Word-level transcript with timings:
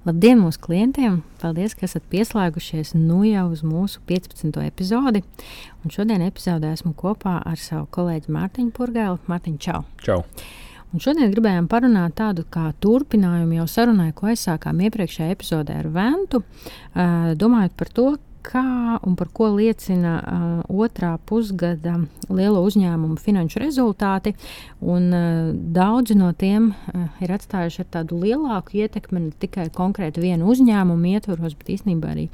Labdien 0.00 0.38
mūsu 0.40 0.56
klientiem! 0.64 1.18
Paldies, 1.42 1.74
ka 1.76 1.84
esat 1.84 2.06
pieslēgušies 2.08 2.94
nu 2.96 3.18
jau 3.28 3.42
uz 3.52 3.60
mūsu 3.60 4.00
15. 4.08 4.54
epizodi. 4.64 5.20
Un 5.84 5.92
šodien 5.92 6.24
epizodē 6.24 6.70
esmu 6.72 6.94
kopā 6.96 7.34
ar 7.44 7.60
savu 7.60 7.84
kolēģi 7.92 8.32
Mārtiņu 8.32 8.72
Purgēlu. 8.78 9.18
Mārtiņ, 9.28 9.58
čau! 9.60 9.82
Čau! 10.00 10.22
Un 10.96 11.04
šodien 11.04 11.28
gribējām 11.34 11.68
parunāt 11.68 12.16
tādu 12.16 12.46
kā 12.48 12.70
turpinājumu 12.80 13.58
jau 13.58 13.66
sarunai, 13.68 14.08
ko 14.16 14.30
aizsākām 14.32 14.80
iepriekšējā 14.88 15.36
epizodē 15.36 15.76
ar 15.82 15.90
Ventu, 15.92 16.40
domājot 17.44 17.76
par 17.76 17.92
to, 17.92 18.08
kā 18.44 18.98
un 19.06 19.16
par 19.18 19.30
ko 19.34 19.50
liecina 19.54 20.14
uh, 20.20 20.82
otrā 20.84 21.12
pusgada 21.28 21.96
lielo 22.30 22.62
uzņēmumu 22.66 23.18
finanšu 23.20 23.60
rezultāti. 23.62 24.34
Un, 24.80 25.08
uh, 25.12 25.50
daudzi 25.52 26.16
no 26.18 26.30
tiem 26.36 26.70
uh, 26.72 27.06
ir 27.22 27.32
atstājuši 27.34 27.84
ar 27.84 27.88
tādu 27.98 28.20
lielāku 28.22 28.80
ietekmi 28.80 29.22
ne 29.26 29.32
tikai 29.42 29.68
konkrēti 29.74 30.22
vienu 30.22 30.50
uzņēmumu 30.52 31.14
ietvaros, 31.14 31.56
bet 31.58 31.72
īstenībā 31.76 32.14
arī 32.14 32.28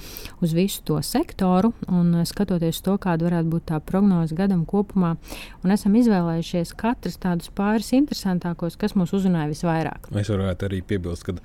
uz 0.45 0.55
visu 0.57 0.85
to 0.87 1.01
sektoru. 1.05 1.73
Un, 1.89 2.13
uh, 2.21 2.27
skatoties 2.29 2.83
to, 2.87 2.97
kāda 3.03 3.29
varētu 3.29 3.53
būt 3.53 3.69
tā 3.73 3.81
prognoze 3.85 4.37
gadam 4.37 4.65
kopumā, 4.69 5.15
un 5.65 5.75
esam 5.75 5.97
izvēlējušies 5.99 6.75
katrs 6.79 7.19
tādus 7.23 7.51
pāris 7.57 7.93
interesantākos, 7.97 8.79
kas 8.81 8.97
mūs 8.99 9.15
uzrunāja 9.17 9.51
visvairāk. 9.53 10.11
Es 10.17 10.31
varētu 10.33 10.69
arī 10.69 10.83
piebilst, 10.87 11.27
ka, 11.27 11.37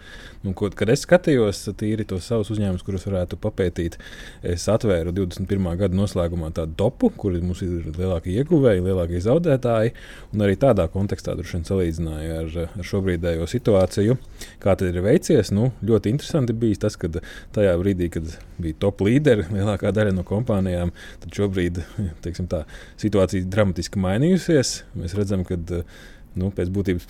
nu, 0.45 0.53
kad 0.55 0.91
es 0.91 1.05
skatījos 1.07 1.63
tīri 1.79 2.05
tos 2.07 2.27
savus 2.29 2.51
uzņēmumus, 2.53 2.85
kurus 2.85 3.07
varētu 3.09 3.39
papētīt 3.41 3.97
es 4.53 4.65
atvēru 4.71 5.13
21. 5.15 5.69
gada 5.79 5.97
noslēgumā 5.97 6.51
tādu 6.55 6.75
topu, 6.79 7.11
kur 7.17 7.35
mums 7.41 7.63
ir 7.65 7.87
lielākie 7.95 8.35
ieguvēji, 8.41 8.83
lielākie 8.85 9.21
zaudētāji. 9.23 9.93
Arī 10.41 10.57
tādā 10.59 10.87
kontekstā 10.91 11.35
droši 11.37 11.57
vien 11.57 11.65
salīdzināju 11.69 12.35
ar, 12.37 12.59
ar 12.67 12.89
šobrīdējo 12.91 13.47
situāciju. 13.51 14.17
Kā 14.63 14.75
tad 14.79 14.91
ir 14.91 15.01
veicies? 15.05 15.53
Nu, 15.55 15.71
ļoti 15.85 16.13
interesanti 16.15 16.55
bija 16.57 16.83
tas, 16.85 16.99
ka 16.99 17.09
tajā 17.55 17.73
brīdī, 17.81 18.11
kad 18.13 18.29
bija 18.61 18.79
top 18.85 19.03
līderi, 19.07 19.47
lielākā 19.53 19.93
daļa 19.95 20.15
no 20.17 20.27
kompānijām, 20.27 20.93
tad 21.23 21.41
šobrīd 21.41 21.81
tā, 22.21 22.63
situācija 23.01 23.49
dramatiski 23.51 24.01
mainījusies. 24.01 24.77
Mēs 24.99 25.17
redzam, 25.17 25.47
ka 25.47 25.59
nu, 26.35 26.51
pēc 26.55 26.71
būtības 26.73 27.09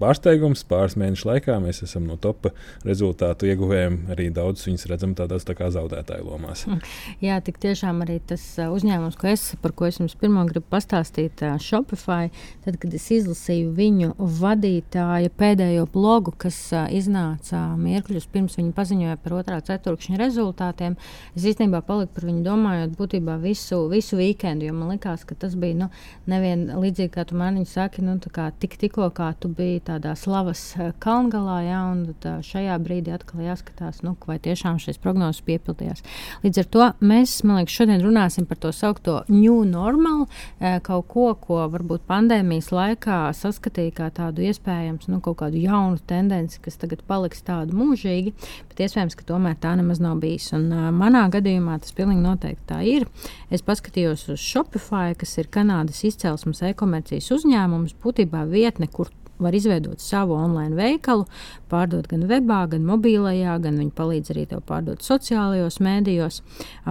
pārsteigums. 0.00 0.64
Pāris 0.68 0.96
mēnešu 0.98 1.28
laikā 1.30 1.56
mēs 1.62 1.82
esam 1.86 2.06
no 2.08 2.16
topa 2.20 2.52
rezultātu 2.86 3.48
ieguvējiem. 3.50 3.98
Arī 4.12 4.28
daudz 4.34 4.66
viņus 4.66 4.86
redzam 4.90 5.14
tādās 5.18 5.46
tā 5.46 5.56
kā 5.58 5.70
zaudētāju 5.74 6.26
lomās. 6.26 6.66
Mm. 6.68 6.82
Jā, 7.24 7.38
tik 7.44 7.60
tiešām 7.62 8.02
arī 8.04 8.18
tas 8.28 8.44
uzņēmums, 8.62 9.18
ko 9.20 9.30
es, 9.32 9.48
par 9.62 9.74
ko 9.76 9.88
es 9.88 10.00
jums 10.00 10.16
pirmo 10.18 10.44
gribu 10.48 10.66
pastāstīt, 10.72 11.42
Shopify, 11.62 12.30
tad, 12.64 12.78
kad 12.82 12.94
es 12.96 13.08
izlasīju 13.14 13.72
viņu 13.76 14.14
vadītāja 14.18 15.32
pēdējo 15.36 15.86
blogu, 15.92 16.34
kas 16.46 16.58
iznāca 16.94 17.62
mirkļus 17.80 18.28
pirms 18.32 18.58
viņa 18.58 18.74
paziņoja 18.76 19.18
par 19.22 19.38
otrā 19.40 19.60
ceturkšņa 19.64 20.20
rezultātiem, 20.20 20.96
es 21.36 21.46
īstenībā 21.48 21.82
paliku 21.86 22.16
par 22.16 22.28
viņu 22.28 22.44
domājot 22.46 22.96
būtībā 22.98 23.38
visu, 23.42 23.84
visu 23.92 24.18
weekendu, 24.20 24.68
jo 24.68 24.76
man 24.76 24.94
likās, 24.94 25.24
ka 25.28 25.36
tas 25.38 25.56
bija 25.58 25.78
nu, 25.84 25.90
nevien 26.30 26.66
līdzīgi, 26.74 27.12
kā 27.16 27.26
tu 27.28 27.38
man 27.38 27.58
saki, 27.66 28.04
nu, 28.04 28.18
kā 28.32 28.50
tik, 28.60 28.76
tikko 28.80 29.08
kā 29.16 29.32
tu 29.40 29.48
biji 29.52 29.85
tādā 29.86 30.14
slavas 30.18 30.60
eh, 30.76 30.92
kalngalā, 31.02 31.56
ja, 31.66 31.80
un 31.92 32.04
šajā 32.44 32.76
brīdī 32.82 33.14
atkal 33.14 33.44
jāskatās, 33.44 34.02
nu, 34.06 34.14
vai 34.26 34.38
tiešām 34.42 34.80
šīs 34.82 34.98
prognozes 35.02 35.44
piepildījās. 35.46 36.02
Līdz 36.44 36.62
ar 36.62 36.68
to 36.74 36.88
mēs, 37.06 37.38
man 37.46 37.60
liekas, 37.60 37.76
šodien 37.78 38.04
runāsim 38.04 38.46
par 38.48 38.60
to 38.62 38.72
saukto 38.74 39.20
new 39.30 39.62
normal, 39.68 40.26
eh, 40.60 40.78
kaut 40.84 41.08
ko, 41.12 41.28
ko 41.40 41.62
varbūt 41.72 42.06
pandēmijas 42.08 42.72
laikā 42.74 43.20
saskatīja 43.36 43.94
kā 44.00 44.10
tādu 44.14 44.46
iespējams, 44.46 45.08
nu, 45.12 45.20
kaut 45.24 45.40
kādu 45.42 45.60
jaunu 45.62 46.00
tendenci, 46.06 46.60
kas 46.64 46.78
tagad 46.80 47.04
paliks 47.06 47.44
tādu 47.46 47.76
mūžīgi, 47.76 48.34
bet 48.70 48.84
iespējams, 48.86 49.16
ka 49.18 49.28
tomēr 49.28 49.58
tā 49.62 49.76
nemaz 49.78 50.00
nav 50.02 50.18
bijis. 50.22 50.50
Un 50.56 50.68
uh, 50.72 50.88
manā 50.94 51.26
gadījumā 51.32 51.78
tas 51.82 51.94
pilnīgi 51.96 52.24
noteikti 52.24 52.66
tā 52.70 52.80
ir. 52.86 53.06
Es 53.52 53.64
paskatījos 53.66 54.26
uz 54.34 54.42
Shopify, 54.42 55.14
kas 55.18 55.36
ir 55.40 55.50
Kanādas 55.52 56.02
izcelsmes 56.06 56.62
e-komercijas 56.70 57.30
uzņēmums, 57.36 57.96
būtībā 58.02 58.44
vietne, 58.50 58.88
kur 58.90 59.10
var 59.42 59.56
izveidot 59.56 60.00
savu 60.02 60.36
online 60.36 60.76
veikalu, 60.78 61.26
pārdot 61.72 62.08
gan 62.10 62.26
webā, 62.30 62.62
gan 62.72 62.86
mobilajā, 62.88 63.58
gan 63.64 63.80
viņi 63.82 63.92
palīdz 63.96 64.32
arī 64.34 64.46
tev 64.52 64.64
pārdot 64.68 65.04
sociālajos 65.04 65.80
mēdījos, 65.84 66.42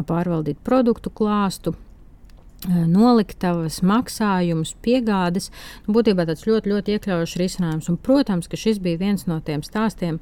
pārvaldīt 0.07 0.61
produktu 0.65 1.13
klāstu 1.13 1.75
noliktavas, 2.65 3.81
maksājumus, 3.85 4.73
piegādes. 4.81 5.51
Nu, 5.85 5.93
būtībā 5.97 6.25
tas 6.25 6.45
ļoti, 6.47 6.71
ļoti 6.71 6.95
iekļaujošs 6.95 7.37
risinājums. 7.41 7.89
Un, 7.91 7.99
protams, 8.01 8.49
ka 8.49 8.57
šis 8.59 8.79
bija 8.81 9.01
viens 9.03 9.27
no 9.29 9.39
tiem 9.45 9.63
stāstiem, 9.65 10.19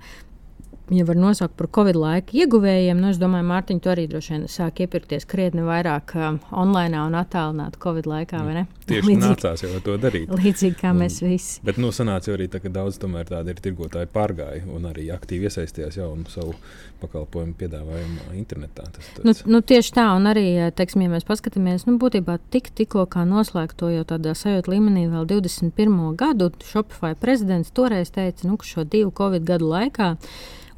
ja 0.98 1.06
var 1.08 1.20
nosaukt 1.20 1.56
par 1.60 1.68
Covid 1.76 1.98
laika 2.00 2.36
ieguvējiem, 2.38 3.00
nu, 3.00 3.12
es 3.14 3.20
domāju, 3.22 3.48
Mārtiņ, 3.50 3.82
tu 3.84 3.92
arī 3.94 4.06
droši 4.12 4.36
vien 4.36 4.46
sāk 4.52 4.84
iepirkties 4.86 5.28
krietni 5.30 5.66
vairāk 5.66 6.16
um, 6.18 6.40
online 6.52 7.02
un 7.02 7.18
attālināti 7.20 7.82
Covid 7.84 8.10
laikā, 8.10 8.42
ne? 8.54 8.66
Tieši 8.84 9.08
līdzīgi, 9.08 9.24
nācās 9.24 9.64
jau 9.64 9.82
to 9.84 9.98
darīt. 10.02 10.32
Līdzīgi 10.34 10.80
kā 10.82 10.92
un, 10.92 11.04
mēs 11.04 11.22
visi. 11.24 11.62
Bet, 11.64 11.80
nu, 11.82 11.94
sanāca 11.96 12.34
arī 12.36 12.50
tā, 12.52 12.60
ka 12.64 12.72
daudz 12.74 13.00
tomēr 13.02 13.30
tādi 13.30 13.54
ir 13.54 13.62
tirgotāji 13.64 14.10
pārgāja 14.14 14.66
un 14.68 14.90
arī 14.90 15.08
aktīvi 15.16 15.48
iesaistījās 15.48 16.00
jaunu 16.02 16.28
savu 16.32 16.56
pakalpojumu 17.04 17.56
piedāvājumu 17.60 18.34
internetā. 18.40 18.88
Tas, 18.96 19.12
tas... 19.16 19.24
Nu, 19.26 19.36
nu, 19.56 19.62
tieši 19.74 19.94
tā, 19.96 20.08
un 20.18 20.28
arī, 20.32 20.46
teiksim, 20.76 21.06
ja 21.06 21.14
mēs 21.14 21.28
paskatāmies, 21.28 21.88
nu, 21.88 21.98
būtībā 22.02 22.38
tik, 22.54 22.72
tikko 22.76 23.06
kā 23.12 23.26
noslēgt 23.28 23.78
to 23.80 23.92
jau 23.94 24.04
tādā 24.08 24.36
sajūta 24.38 24.72
līmenī 24.74 25.06
vēl 25.12 25.28
21. 25.32 25.96
gadu, 26.20 26.52
Shopify 26.68 27.16
prezidents 27.20 27.72
toreiz 27.76 28.12
teica, 28.14 28.48
nu, 28.48 28.60
ka 28.60 28.68
šo 28.68 28.88
divu 28.88 29.14
Covid 29.16 29.48
gadu 29.48 29.72
laikā 29.72 30.14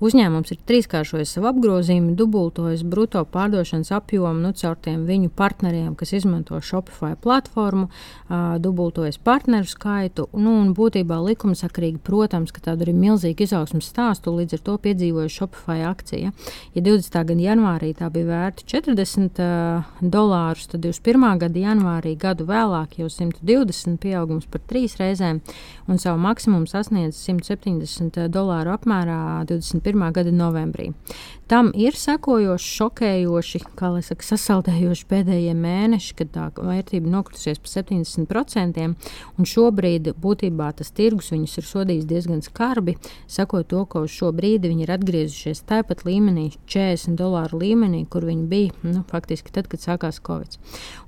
Uzņēmums 0.03 0.51
ir 0.51 0.59
trīskāršojis 0.67 1.35
savu 1.37 1.47
apgrozījumu, 1.53 2.15
dubultojis 2.19 2.83
brutto 2.83 3.21
pārdošanas 3.31 3.93
apjomu 3.95 4.43
nu, 4.43 4.51
caur 4.57 4.75
tiem 4.83 5.05
viņu 5.07 5.31
partneriem, 5.35 5.93
kas 5.95 6.11
izmanto 6.17 6.59
Shopify 6.59 7.13
platformu, 7.15 7.87
uh, 7.87 8.57
dubultojis 8.59 9.17
partneru 9.23 9.69
skaitu. 9.71 10.27
Nu, 10.35 10.57
un 10.63 10.73
būtībā 10.75 11.21
likumsakrīgi, 11.29 12.01
protams, 12.03 12.51
ka 12.55 12.63
tāda 12.67 12.87
ir 12.87 12.91
milzīga 12.97 13.45
izaugsmas 13.47 13.87
stāstu, 13.91 14.33
līdz 14.35 14.57
ar 14.57 14.63
to 14.67 14.75
piedzīvoja 14.83 15.31
Shopify 15.31 15.85
akcija. 15.87 16.33
Ja 16.75 16.83
20. 16.83 17.15
gada 17.31 17.47
janvārī 17.47 17.93
tā 17.95 18.11
bija 18.11 18.29
vērta 18.33 18.67
40 18.75 19.39
uh, 19.39 19.95
dolārus, 20.01 20.67
tad 20.73 20.83
21. 20.83 21.39
gada 21.45 21.65
janvārī 21.69 22.17
gadu 22.19 22.49
vēlāk 22.49 22.99
jau 22.99 23.07
120 23.11 23.95
pieaugums 24.03 24.51
par 24.51 24.63
trīs 24.67 24.99
reizēm 24.99 25.39
un 25.87 26.01
savu 26.01 26.19
maksimumu 26.19 26.67
sasniedz 26.67 27.23
170 27.23 28.27
dolāru 28.33 28.75
apmērā 28.75 29.45
20. 29.47 29.85
2021. 29.95 30.11
gada 30.11 30.31
novembrī. 30.31 30.93
Tam 31.47 31.69
ir 31.77 31.93
sekojoši, 31.93 32.69
šokējoši, 32.79 33.59
kā 33.77 33.91
lai 33.93 34.01
saka, 34.01 34.25
sasaldējoši 34.25 35.05
pēdējie 35.11 35.51
mēneši, 35.53 36.15
kad 36.17 36.31
tā 36.33 36.45
vērtība 36.57 37.11
nokritusies 37.13 37.61
par 37.61 37.69
70%. 37.69 38.87
Un 39.37 39.49
šobrīd 39.49 40.09
būtībā 40.21 40.71
tas 40.79 40.89
tirgus 40.95 41.29
viņus 41.35 41.53
ir 41.61 41.67
sodījis 41.69 42.09
diezgan 42.09 42.41
skarbi, 42.41 42.97
sakot 43.29 43.69
to, 43.69 43.83
ka 43.85 44.01
uz 44.07 44.15
šo 44.15 44.31
brīdi 44.33 44.73
viņi 44.73 44.87
ir 44.87 44.95
atgriezušies 44.97 45.61
tāpat 45.69 46.01
līmenī, 46.09 46.47
40 46.65 47.13
dolāru 47.21 47.61
līmenī, 47.61 48.07
kur 48.09 48.25
viņi 48.25 48.49
bija 48.49 48.73
nu, 48.81 49.05
faktiski 49.11 49.53
tad, 49.53 49.69
kad 49.69 49.85
sākās 49.85 50.21
Covid. 50.25 50.57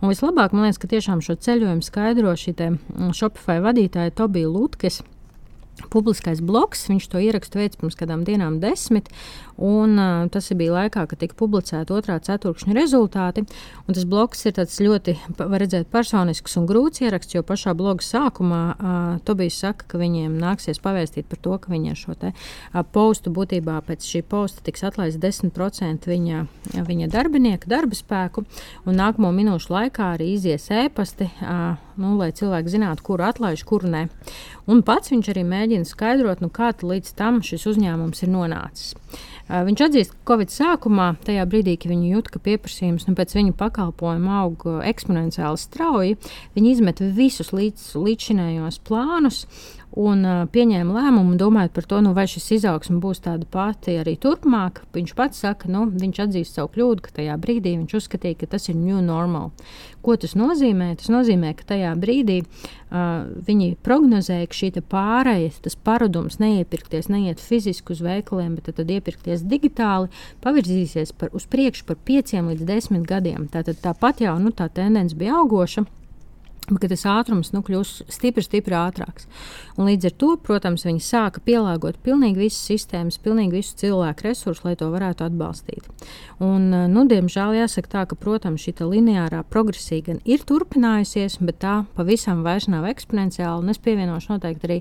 Un 0.04 0.14
vislabāk 0.14 0.54
man 0.54 0.68
liekas, 0.68 0.78
ka 0.84 0.94
tiešām 0.94 1.26
šo 1.26 1.40
ceļojumu 1.42 1.86
skaidro 1.86 2.38
šī 2.38 2.54
Shopify 3.18 3.58
vadītāja 3.62 4.14
Tobija 4.14 4.50
Lutkes 4.54 5.02
publiskais 5.94 6.42
bloks. 6.44 6.88
Viņš 6.92 7.10
to 7.12 7.22
ierakstu 7.24 7.62
veids 7.62 7.80
pirms 7.80 7.98
kādām 8.00 8.26
dienām, 8.28 8.60
desmit. 8.64 9.12
Un, 9.58 9.98
tas 10.30 10.50
bija 10.54 10.76
laikā, 10.76 11.08
kad 11.10 11.20
tika 11.22 11.38
publicēta 11.38 11.96
otrā 11.98 12.20
ceturkšņa 12.22 12.76
rezultāti. 12.78 13.44
Tas 13.88 14.06
bloks 14.06 14.46
ir 14.46 14.60
ļoti, 14.86 15.16
var 15.40 15.64
redzēt, 15.64 15.90
personisks 15.94 16.58
un 16.60 16.68
grūts 16.70 17.02
ieraksts, 17.02 17.34
jo 17.34 17.42
pašā 17.46 17.74
bloga 17.78 18.06
sākumā 18.06 18.62
uh, 18.76 19.08
Tobijs 19.26 19.58
saka, 19.64 19.88
ka 19.90 20.02
viņiem 20.02 20.38
nāksies 20.42 20.82
pavēstīt 20.84 21.30
par 21.32 21.42
to, 21.42 21.58
ka 21.64 21.74
viņiem 21.74 21.98
šo 21.98 22.14
te, 22.20 22.34
uh, 22.34 22.84
postu 22.84 23.34
būtībā 23.34 23.80
pēc 23.88 24.06
šī 24.06 24.24
posta 24.30 24.62
tiks 24.66 24.86
atlaists 24.88 25.22
10% 25.24 26.10
viņa, 26.12 26.46
viņa 26.88 27.10
darbinieka 27.14 27.70
darba 27.72 27.98
spēku. 27.98 28.46
Nākamo 28.86 29.34
minūšu 29.34 29.74
laikā 29.74 30.14
arī 30.18 30.34
izies 30.36 30.70
ēpasti. 30.74 31.32
Uh, 31.42 31.88
nu, 31.98 32.14
lai 32.20 32.30
cilvēki 32.36 32.72
zinātu, 32.72 33.04
kuru 33.06 33.26
atlaiž, 33.28 33.64
kuru 33.68 33.90
ne. 33.92 34.04
Un 34.70 34.84
pats 34.86 35.12
viņš 35.14 35.32
arī 35.34 35.44
mēģina 35.48 35.88
skaidrot, 35.88 36.44
nu, 36.44 36.52
kā 36.54 36.72
līdz 36.78 37.14
tam 37.18 37.42
šis 37.46 37.66
uzņēmums 37.72 38.24
ir 38.24 38.34
nonācis. 38.34 38.94
Viņš 39.48 39.82
atzīst, 39.86 40.12
ka 40.12 40.34
Covid 40.34 40.52
sākumā, 40.52 41.08
tajā 41.24 41.46
brīdī, 41.48 41.78
kad 41.80 41.94
viņi 41.94 42.12
jūt, 42.12 42.32
ka 42.34 42.42
pieprasījums 42.44 43.08
nu, 43.08 43.16
pēc 43.16 43.36
viņu 43.38 43.56
pakalpojuma 43.56 44.42
aug 44.42 44.66
eksponenciāli 44.90 45.62
strauji, 45.62 46.18
viņi 46.58 46.74
izmet 46.76 47.04
visus 47.16 47.54
līdz, 47.56 47.94
līdzšinējos 47.96 48.82
plānus 48.88 49.46
un 49.98 50.24
pieņēma 50.54 50.94
lēmumu, 50.94 51.36
domājot 51.40 51.74
par 51.74 51.88
to, 51.90 52.00
nu, 52.06 52.14
vai 52.18 52.28
šis 52.30 52.52
izaugsme 52.60 53.00
būs 53.02 53.24
tāda 53.26 53.48
pati 53.50 53.98
arī 54.02 54.14
turpmāk. 54.22 54.84
Viņš 54.94 55.14
pats 55.18 55.42
saka, 55.42 55.70
nu, 55.74 55.88
viņš 55.90 56.22
atzīst 56.28 56.58
savu 56.58 56.70
kļūdu, 56.76 57.06
ka 57.06 57.16
tajā 57.18 57.38
brīdī 57.42 57.74
viņš 57.80 57.98
uzskatīja, 57.98 58.38
ka 58.44 58.52
tas 58.54 58.70
ir 58.70 58.78
new 58.78 59.02
normal. 59.04 59.52
Ko 60.06 60.16
tas 60.20 60.38
nozīmē? 60.38 60.92
Tas 61.00 61.10
nozīmē, 61.12 61.56
ka 61.58 61.66
tajā 61.74 61.96
brīdī 62.00 62.38
uh, 62.44 63.26
viņi 63.50 63.74
prognozēja, 63.84 64.48
ka 64.48 64.60
šī 64.62 64.72
pārējai, 64.88 65.52
tas 65.66 65.76
paradums 65.90 66.38
neiepirkties, 66.44 67.10
neiet 67.12 67.42
fiziski 67.42 67.96
uz 67.96 68.04
veikaliem, 68.06 68.56
bet 68.60 68.70
tad, 68.70 68.78
tad 68.84 68.94
iepirkties 68.94 69.46
digitāli, 69.50 70.12
pavirzīsies 70.46 71.16
par, 71.18 71.34
uz 71.34 71.50
priekšu 71.50 71.90
par 71.90 71.98
pieciem 72.06 72.54
līdz 72.54 72.68
desmit 72.70 73.08
gadiem. 73.10 73.50
Tātad 73.52 73.82
tāpat 73.82 74.22
jau 74.28 74.38
nu, 74.42 74.54
tā 74.54 74.70
tendence 74.70 75.18
bija 75.18 75.42
augoša 75.42 75.88
ka 76.76 76.90
tas 76.92 77.06
ātrums 77.08 77.54
nu, 77.56 77.62
kļūs 77.64 77.94
stipri, 78.12 78.44
stipri 78.44 78.76
ātrāks. 78.76 79.30
Un 79.80 79.88
līdz 79.88 80.10
ar 80.10 80.16
to, 80.20 80.30
protams, 80.44 80.84
viņi 80.84 81.00
sāka 81.06 81.40
pielāgot 81.46 82.00
pilnīgi 82.04 82.48
visas 82.48 82.66
sistēmas, 82.68 83.20
pilnīgi 83.24 83.62
visu 83.62 83.78
cilvēku 83.80 84.26
resursus, 84.28 84.66
lai 84.66 84.74
to 84.76 84.90
varētu 84.92 85.24
atbalstīt. 85.28 85.88
Un, 86.44 86.68
nu, 86.92 87.06
diemžēl 87.08 87.56
jāsaka 87.62 87.92
tā, 87.94 88.04
ka, 88.10 88.18
protams, 88.20 88.66
šī 88.66 88.76
lineārā 88.84 89.44
progresija 89.48 90.10
gan 90.10 90.20
ir 90.28 90.44
turpinājusies, 90.50 91.38
bet 91.48 91.62
tā 91.64 91.76
pavisam 91.96 92.44
vairs 92.46 92.68
nav 92.68 92.90
eksponenciāla. 92.90 93.62
Un 93.64 93.72
es 93.72 93.80
pievienošu 93.82 94.34
noteikti 94.34 94.68
arī 94.68 94.80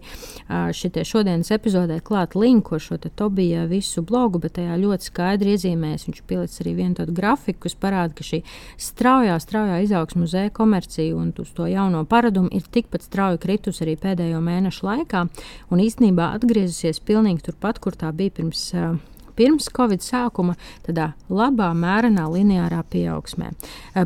šitie 0.76 1.04
šodienas 1.06 1.52
epizodē 1.54 2.00
klāt 2.04 2.34
linku 2.34 2.76
ar 2.76 2.82
šo 2.82 2.98
Tobija 3.06 3.66
visu 3.70 4.02
blogu, 4.02 4.40
bet 4.42 4.56
tajā 4.58 4.74
ļoti 4.80 5.10
skaidri 5.10 5.54
iezīmēs. 5.54 6.08
Viņš 6.08 6.24
pielicis 6.26 6.64
arī 6.64 6.74
vienu 6.80 6.98
tādu 6.98 7.14
grafiku, 7.16 7.66
kas 7.66 7.76
parāda, 7.78 8.16
ka 8.16 8.26
šī 8.26 8.42
straujā, 8.80 9.36
straujā 9.40 9.78
izaugsme 9.84 10.24
uz 10.26 10.34
e-komerciju 10.40 11.20
un 11.20 11.32
uz 11.36 11.52
to 11.54 11.68
jauno 11.76 12.04
paradumu 12.08 12.50
ir 12.56 12.64
tikpat 12.72 13.04
strauji 13.06 13.42
kritusi 13.42 13.84
arī 13.86 13.98
pēdējo 14.00 14.40
mēnešu 14.44 14.86
laikā 14.86 15.26
un 15.70 15.84
īstenībā 15.84 16.32
atgriezusies 16.38 17.02
pilnīgi 17.04 17.50
turpat, 17.50 17.82
kur 17.82 17.98
tā 17.98 18.12
bija 18.16 18.34
pirms. 18.40 18.70
Uh, 18.74 18.96
pirms 19.36 19.68
Covid 19.76 20.00
sākuma, 20.00 20.56
tādā 20.86 21.10
labā, 21.28 21.68
mērenā, 21.76 22.24
lineārā 22.32 22.80
pieaugsmē, 22.92 23.52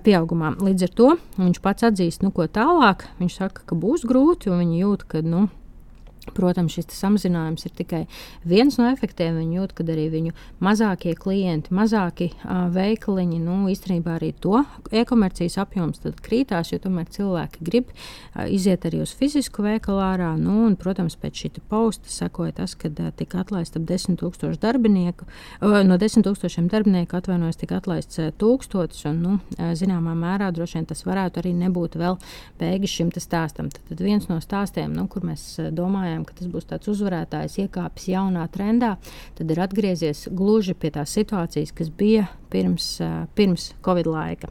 pieaugumā. 0.02 0.56
Līdz 0.58 0.88
ar 0.88 0.94
to 0.98 1.10
viņš 1.38 1.62
pats 1.62 1.86
atzīst, 1.86 2.24
nu, 2.26 2.32
ko 2.34 2.48
tālāk. 2.50 3.06
Viņš 3.20 3.38
saka, 3.42 3.64
ka 3.70 3.78
būs 3.78 4.02
grūti, 4.10 4.50
un 4.50 4.64
viņi 4.64 4.82
jūt, 4.82 5.06
ka 5.10 5.22
nu, 5.22 5.46
Protams, 6.36 6.74
šis 6.76 6.92
samazinājums 6.92 7.64
ir 7.64 7.72
tikai 7.74 8.00
viens 8.46 8.76
no 8.78 8.90
efektiem. 8.90 9.38
Viņi 9.40 9.56
jūt, 9.56 9.72
ka 9.76 9.84
arī 9.88 10.06
viņu 10.12 10.34
mazākie 10.62 11.14
klienti, 11.16 11.72
mazāki 11.74 12.28
uh, 12.34 12.66
veikaliņi, 12.74 13.38
nu, 13.40 13.56
īstenībā 13.72 14.18
arī 14.18 14.30
to 14.36 14.60
e-komercijas 14.92 15.56
apjoms 15.62 16.04
krītās, 16.20 16.74
jo 16.74 16.80
tomēr 16.82 17.08
cilvēki 17.10 17.64
grib 17.64 17.88
uh, 17.90 18.44
iziet 18.52 18.84
arī 18.88 19.00
uz 19.04 19.14
fizisku 19.16 19.64
veikalu 19.64 20.02
ārā. 20.04 20.34
Nu, 20.40 20.66
un, 20.68 20.76
protams, 20.80 21.16
pēc 21.20 21.44
šī 21.44 21.52
posta 21.72 22.12
sekoja 22.12 22.58
tas, 22.60 22.76
ka 22.78 22.92
uh, 22.92 23.08
tika 23.16 23.40
atlaista 23.40 23.80
ap 23.80 23.88
10,000 23.88 24.60
darbinieku. 24.60 25.26
Uh, 25.62 25.80
no 25.88 25.96
10,000 26.00 26.68
darbinieku 26.70 27.16
atvainojas, 27.16 27.58
tika 27.64 27.80
atlaists 27.80 28.20
uh, 28.20 28.28
tūkstotis. 28.36 29.06
Un, 29.08 29.22
nu, 29.24 29.38
uh, 29.56 29.72
zināmā 29.78 30.12
mērā 30.18 30.52
droši 30.52 30.78
vien 30.78 30.90
tas 30.92 31.04
varētu 31.08 31.40
arī 31.40 31.56
nebūt 31.64 31.96
vēl 32.00 32.20
beigas 32.60 32.92
šim 32.92 33.10
stāstam. 33.16 33.72
Tad, 33.72 33.82
tad 33.88 34.04
viens 34.04 34.28
no 34.30 34.36
stāstiem, 34.44 34.92
nu, 34.94 35.08
kur 35.10 35.24
mēs 35.26 35.46
uh, 35.58 35.72
domājam, 35.74 36.09
domājam, 36.10 36.26
ka 36.26 36.34
tas 36.38 36.50
būs 36.50 36.68
tāds 36.68 36.90
uzvarētājs, 36.90 37.58
iekāpis 37.64 38.10
jaunā 38.10 38.46
trendā, 38.50 38.96
tad 39.38 39.50
ir 39.50 39.60
atgriezies 39.60 40.28
gluži 40.30 40.74
pie 40.74 40.90
tās 40.90 41.14
situācijas, 41.14 41.72
kas 41.72 41.90
bija 41.90 42.28
pirms, 42.50 43.00
pirms 43.34 43.72
Covid 43.84 44.08
laika. 44.10 44.50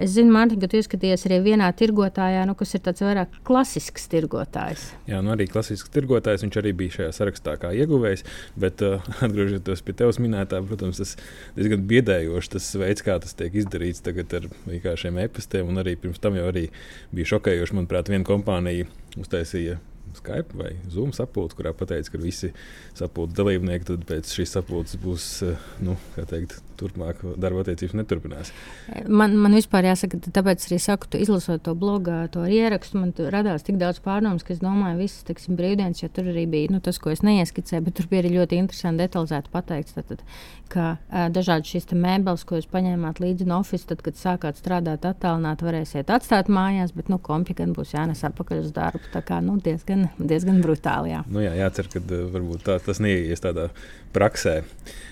Es 0.00 0.14
zinu, 0.14 0.32
Mārtiņ, 0.34 0.60
ka 0.62 0.68
tu 0.70 0.78
ieskaties 0.78 1.26
arī 1.26 1.40
vienā 1.42 1.70
tirgotājā, 1.74 2.44
nu, 2.46 2.54
kas 2.58 2.74
ir 2.74 2.82
tāds 2.84 3.02
vairāk 3.02 3.34
klasisks 3.46 4.06
tirgotājs. 4.10 4.88
Jā, 5.10 5.20
nu 5.22 5.34
arī 5.34 5.48
klasisks 5.50 5.90
tirgotājs. 5.94 6.44
Viņš 6.46 6.58
arī 6.60 6.72
bija 6.78 6.96
šajā 6.98 7.12
sarakstā 7.18 7.56
kā 7.60 7.72
ieguvējs. 7.78 8.24
Bet, 8.58 8.82
uh, 8.86 9.06
atgriežoties 9.26 9.84
pie 9.86 9.94
tevis 9.98 10.18
minētā, 10.22 10.62
protams, 10.66 11.02
tas 11.02 11.16
diezgan 11.58 11.86
biedējoši 11.90 12.54
tas 12.56 12.70
veids, 12.82 13.06
kā 13.06 13.18
tas 13.22 13.38
tiek 13.38 13.60
izdarīts 13.62 14.02
tagad 14.06 14.34
ar 14.40 14.50
vienkāršiem 14.66 15.22
e-pastiem. 15.26 15.70
Un 15.70 15.82
arī 15.82 15.94
pirms 15.98 16.22
tam 16.22 16.38
jau 16.38 16.48
arī 16.50 16.68
bija 17.14 17.34
šokējoši. 17.36 17.78
Manuprāt, 17.78 18.10
viena 18.10 18.26
kompānija 18.26 18.90
uztaisīja 19.18 19.78
Skype 20.18 20.58
vai 20.58 20.72
Zoom 20.90 21.14
sapulci, 21.16 21.58
kurā 21.58 21.74
pateica, 21.76 22.14
ka 22.14 22.22
visi 22.22 22.52
sapulces 22.98 23.36
dalībnieki 23.38 24.00
pēc 24.08 24.34
šīs 24.38 24.56
sapulces 24.58 25.00
būs 25.02 25.30
eh, 25.46 25.70
nu, 25.84 25.96
teikt, 26.16 26.58
turpmāk 26.80 27.20
darba 27.40 27.64
attiecības 27.64 27.96
neturpinās. 27.98 28.52
Man, 29.08 29.36
man 29.40 29.54
vispār 29.56 29.90
jāsaka, 29.90 30.20
tāpēc 30.32 30.64
arī 30.68 30.78
saku, 30.82 31.10
tu 31.12 31.20
izlasot 31.20 31.62
to 31.66 31.74
blogā, 31.78 32.22
to 32.32 32.46
ierakstu, 32.48 33.00
man 33.02 33.12
radās 33.34 33.66
tik 33.66 33.80
daudz 33.80 34.00
pārdomas, 34.04 34.44
ka 34.46 34.54
es 34.54 34.62
domāju, 34.62 35.00
visas 35.02 35.26
teiksim, 35.28 35.58
brīvdienas, 35.60 36.02
jo 36.02 36.10
tur 36.14 36.30
arī 36.32 36.46
bija 36.50 36.72
nu, 36.74 36.80
tas, 36.84 37.00
ko 37.02 37.12
es 37.12 37.24
neieskicēju, 37.26 37.84
bet 37.86 37.98
tur 38.00 38.08
bija 38.10 38.24
arī 38.24 38.32
ļoti 38.38 38.60
interesanti 38.62 39.04
detalizēti 39.04 39.52
pateikts, 39.52 39.96
tātad, 39.98 40.24
ka 40.72 40.86
uh, 40.96 41.26
dažādi 41.34 41.74
šīs 41.74 41.90
mēbeles, 41.92 42.46
ko 42.46 42.60
jūs 42.60 42.70
paņēmāt 42.70 43.20
līdzi 43.22 43.48
no 43.50 43.60
oficiāla, 43.64 43.90
tad, 43.90 44.04
kad 44.06 44.18
sākāt 44.20 44.60
strādāt 44.60 45.06
attālināti, 45.08 45.66
varēsiet 45.66 46.12
atstāt 46.14 46.50
mājās, 46.52 46.94
bet 46.96 47.10
nu, 47.12 47.18
kompija 47.22 47.62
gan 47.62 47.74
būs 47.76 47.94
jānes 47.96 48.22
atpakaļ 48.28 48.64
uz 48.64 48.72
darbu. 48.76 49.02
Tā 49.14 49.22
kā 49.26 49.40
nu, 49.44 49.56
diezgan, 49.62 49.99
diezgan 50.18 50.60
brutāli. 50.64 51.14
Jā, 51.14 51.22
nu, 51.30 51.42
jā 51.44 51.52
jācer, 51.58 51.88
ka 51.92 52.02
uh, 52.02 52.24
varbūt 52.32 52.64
tā, 52.66 52.78
tas 52.84 53.00
neies 53.02 53.42
tādā 53.42 53.68
praksē. 54.14 54.60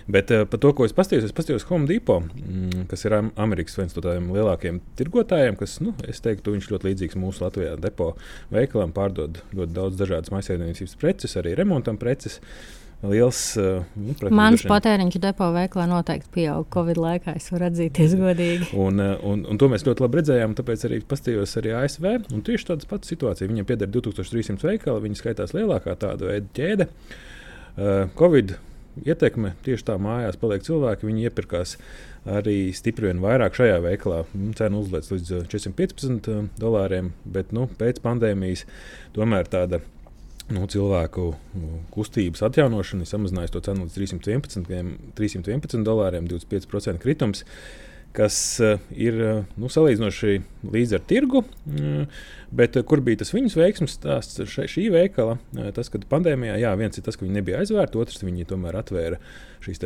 Bet 0.08 0.32
uh, 0.34 0.44
par 0.48 0.62
to, 0.62 0.72
ko 0.76 0.86
es 0.88 0.94
paskatījos, 0.96 1.28
es 1.28 1.36
paskatījos 1.36 1.68
Home 1.70 1.88
Depot, 1.90 2.26
mm, 2.32 2.86
kas 2.90 3.04
ir 3.04 3.16
Amerikas 3.18 3.78
viens 3.78 3.96
no 3.96 4.04
tādiem 4.04 4.30
lielākiem 4.34 4.80
tirgotājiem, 4.98 5.58
kas, 5.60 5.78
nu, 5.84 5.94
es 6.08 6.22
teiktu, 6.24 6.56
viņš 6.56 6.70
ļoti 6.72 6.90
līdzīgs 6.90 7.20
mūsu 7.20 7.44
Latvijā 7.44 7.76
depo 7.80 8.14
veikalam, 8.54 8.94
pārdod 8.96 9.42
ļoti 9.52 9.76
daudz 9.76 10.00
dažādas 10.00 10.34
maisaimniecības 10.34 10.98
preces, 11.00 11.38
arī 11.40 11.56
remontam 11.58 12.00
preces. 12.00 12.40
Liels, 12.98 13.40
uh, 13.54 13.84
nu, 13.94 14.14
Mans 14.34 14.64
patēriņš 14.66 15.20
depo 15.22 15.52
veiklā 15.54 15.84
noteikti 15.86 16.32
pieauga 16.34 16.66
Covid 16.74 16.98
laikā. 16.98 17.36
Es 17.38 17.46
varu 17.52 17.68
atzīties 17.68 18.16
godīgi. 18.18 18.72
Un, 18.74 18.98
uh, 18.98 19.12
un, 19.22 19.44
un 19.46 19.60
to 19.60 19.68
mēs 19.70 19.86
ļoti 19.86 20.02
labi 20.02 20.18
redzējām. 20.18 20.56
Tāpēc 20.58 20.86
arī 20.88 20.98
paskatījos 21.06 21.54
arī 21.60 21.76
ASV. 21.78 22.08
Tieši 22.48 22.72
tāda 22.72 22.88
pati 22.90 23.12
situācija. 23.12 23.50
Viņiem 23.52 23.68
pieder 23.68 23.92
2300 23.94 24.66
veikali. 24.66 25.04
Viņi 25.06 25.20
skaitās 25.20 25.54
lielākā 25.54 25.94
tāda 26.00 26.26
veida 26.32 26.50
ķēde. 26.58 26.88
Uh, 26.88 28.10
Covid 28.18 28.56
ietekme. 29.06 29.54
Tieši 29.62 29.86
tā 29.92 29.94
mājās 30.02 30.38
paliek 30.40 30.64
cilvēki, 30.66 31.06
viņi 31.06 31.28
iepirkās 31.28 31.76
arī 32.28 32.56
stipri 32.74 33.12
vien 33.12 33.22
vairāk 33.22 33.54
šajā 33.56 33.78
veikalā. 33.84 34.24
Nu, 34.34 34.50
cena 34.58 34.80
uzlēc 34.80 35.12
līdz 35.12 35.30
415 35.54 36.32
uh, 36.32 36.42
dolāriem, 36.58 37.12
bet 37.30 37.54
nu, 37.54 37.68
pēc 37.78 38.02
pandēmijas 38.02 38.66
tomēr 39.14 39.46
tāda. 39.54 39.84
Nu, 40.48 40.64
cilvēku 40.70 41.26
uh, 41.34 41.66
kustības 41.92 42.40
atjaunošana 42.46 43.04
ir 43.04 43.10
samazinājusi 43.10 43.52
to 43.52 43.60
cenu 43.66 43.84
līdz 43.84 43.98
311, 43.98 44.94
311 45.18 45.84
dolāriem, 45.84 46.28
25% 46.30 47.02
kritums. 47.02 47.44
Kas 48.16 48.36
uh, 48.64 48.78
ir 48.96 49.18
uh, 49.20 49.40
nu, 49.60 49.68
salīdzinoši 49.68 50.38
līdz 50.72 50.94
ar 50.96 51.02
tirgu. 51.10 51.42
Uh, 51.68 52.22
bet 52.48 52.78
kur 52.88 53.02
bija 53.04 53.20
tas 53.20 53.34
viņas 53.34 53.58
veiksmes 53.60 53.98
stāsts 53.98 54.40
šī 54.48 54.86
veikala? 54.94 55.34
Tas, 55.76 55.90
kad 55.92 56.06
pandēmijā, 56.08 56.54
jā, 56.62 56.70
viens 56.80 56.96
ir 56.96 57.04
tas, 57.04 57.18
ka 57.20 57.26
viņi 57.26 57.36
nebija 57.36 57.60
aizvērti, 57.60 58.00
otrs 58.00 58.24
viņi 58.24 58.48
tomēr 58.48 58.78
atvēra 58.80 59.18
šīs 59.66 59.84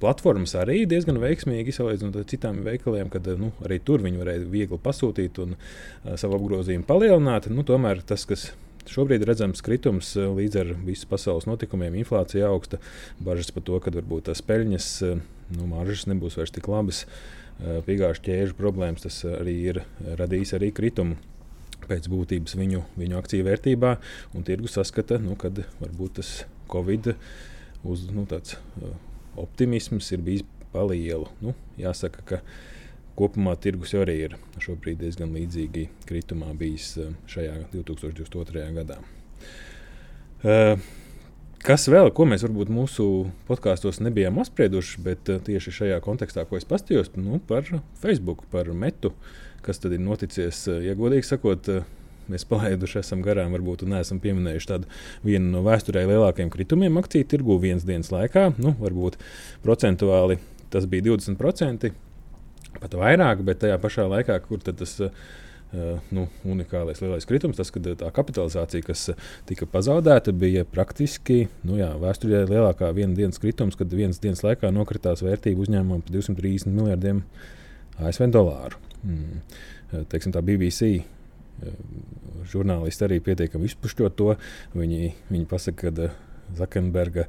platformas 0.00 0.56
arī 0.56 0.86
diezgan 0.88 1.20
veiksmīgi 1.20 1.74
salīdzinot 1.76 2.16
ar 2.16 2.24
citām 2.30 2.62
veikaliem, 2.64 3.10
kad 3.12 3.28
nu, 3.36 3.50
arī 3.66 3.76
tur 3.84 4.00
viņi 4.06 4.22
varēja 4.22 4.48
viegli 4.48 4.80
pasūtīt 4.80 5.42
un 5.44 5.52
savu 6.16 6.38
apgrozījumu 6.38 6.88
palielināt. 6.88 7.50
Nu, 7.52 7.66
tomēr 7.68 8.00
tas, 8.08 8.24
kas 8.30 8.48
Šobrīd 8.88 9.24
redzams 9.28 9.64
kritums 9.64 10.14
līdz 10.16 10.60
ar 10.62 10.70
visu 10.86 11.08
pasaules 11.10 11.48
notikumiem, 11.48 11.98
inflācija 12.00 12.48
augsta, 12.48 12.80
bažas 13.20 13.52
par 13.54 13.66
to, 13.66 13.80
ka 13.84 13.92
varbūt 13.94 14.28
tās 14.30 14.40
peļņas, 14.44 14.88
nu, 15.56 15.68
maržas 15.70 16.08
nebūs 16.10 16.38
vairs 16.40 16.54
tik 16.54 16.70
labas. 16.72 17.04
Uh, 17.04 17.38
piegāžu 17.58 18.22
ķēžu 18.26 18.56
problēmas, 18.58 19.04
tas 19.06 19.18
arī 19.26 19.56
ir 19.72 19.82
radījis 20.18 20.54
arī 20.58 20.70
kritumu 20.74 21.18
pēc 21.88 22.08
būtības 22.10 22.54
viņu, 22.58 22.82
viņu 22.98 23.18
akciju 23.18 23.46
vērtībā. 23.46 23.94
Tirgus 24.46 24.76
saskata, 24.76 25.18
nu, 25.22 25.36
ka 25.40 25.50
varbūt 25.80 26.18
tas 26.20 26.32
Covid 26.70 27.12
uz, 27.88 28.08
nu, 28.12 28.26
tāds, 28.28 28.58
optimisms 29.38 30.10
ir 30.12 30.24
bijis 30.24 30.44
palielu. 30.74 31.30
Nu, 31.42 31.54
jāsaka, 31.80 32.24
ka 32.28 32.40
kopumā 33.18 33.56
tirgus 33.60 33.96
arī 33.98 34.16
ir 34.28 34.38
šobrīd 34.62 35.02
diezgan 35.02 35.34
līdzīgi 35.34 35.88
kritumā 36.08 36.52
bijis 36.58 36.94
šajā 37.30 37.58
2022. 37.74 38.64
gadā. 38.78 39.02
Uh, 40.38 40.78
Kas 41.58 41.88
vēl, 41.90 42.12
ko 42.14 42.22
mēs 42.28 42.44
varbūt 42.46 42.68
mūsu 42.70 43.04
podkāstos 43.48 43.98
nebijām 43.98 44.36
apsprieduši, 44.38 45.00
bet 45.02 45.30
uh, 45.32 45.40
tieši 45.42 45.72
šajā 45.80 45.96
kontekstā, 46.04 46.44
ko 46.46 46.54
es 46.54 46.66
pastījos, 46.68 47.10
nu, 47.18 47.40
par 47.48 47.66
Facebook, 47.98 48.44
par 48.52 48.70
metu, 48.70 49.10
kas 49.66 49.82
tad 49.82 49.96
ir 49.96 50.04
noticis, 50.04 50.60
uh, 50.70 50.78
ja 50.84 50.94
godīgi 50.98 51.26
sakot, 51.26 51.72
mēs 52.30 52.46
palaiduši 52.46 53.00
esam 53.02 53.24
garām, 53.26 53.50
varbūt 53.56 53.82
neesam 53.90 54.20
pieminējuši 54.22 54.70
tādu 54.70 54.90
vienu 55.26 55.50
no 55.56 55.64
vēsturē 55.66 56.04
lielākajiem 56.06 56.52
kritumiem 56.54 57.00
akciju 57.00 57.26
tirgu 57.26 57.58
vienas 57.62 57.88
dienas 57.88 58.12
laikā. 58.14 58.52
Nu, 58.60 58.76
varbūt 58.78 59.18
procentuāli 59.64 60.38
tas 60.70 60.86
bija 60.86 61.08
20%, 61.10 61.90
pat 62.82 62.96
vairāk, 62.98 63.44
bet 63.46 63.62
tajā 63.64 63.76
pašā 63.82 64.08
laikā, 64.10 64.40
kur 64.46 64.64
tas 64.64 64.98
ir 65.00 65.12
Uh, 65.68 65.98
nu, 66.16 66.22
unikālais 66.48 66.96
lielais 67.02 67.26
kritums, 67.28 67.58
tas, 67.58 67.68
ka 67.68 67.82
tā 67.84 68.06
kapitalizācija, 68.16 68.86
kas 68.86 69.02
tika 69.44 69.66
pazaudēta, 69.68 70.32
bija 70.32 70.62
praktiski 70.64 71.42
nu, 71.68 71.74
jā, 71.76 71.90
vēsturē 72.00 72.46
lielākā 72.48 72.88
viena 72.96 73.12
dienas 73.12 73.36
kritums, 73.36 73.76
kad 73.76 73.92
vienas 73.92 74.16
dienas 74.22 74.40
laikā 74.46 74.70
nokritās 74.72 75.20
vērtība 75.20 75.66
uzņēmumam 75.66 76.00
par 76.06 76.14
230 76.14 76.72
miljardiem 76.72 77.20
ASV 78.00 78.30
dolāru. 78.32 78.80
Mm. 79.02 79.44
Teiksim, 80.08 80.32
tā 80.32 80.40
BBC 80.46 81.02
žurnālisti 82.48 83.04
arī 83.04 83.20
pietiekami 83.24 83.68
izpušķot 83.68 84.16
to. 84.18 84.34
Viņi, 84.72 85.12
viņi 85.28 85.48
pasaka, 85.52 85.92
ka 85.92 86.10
Zakenberga 86.58 87.28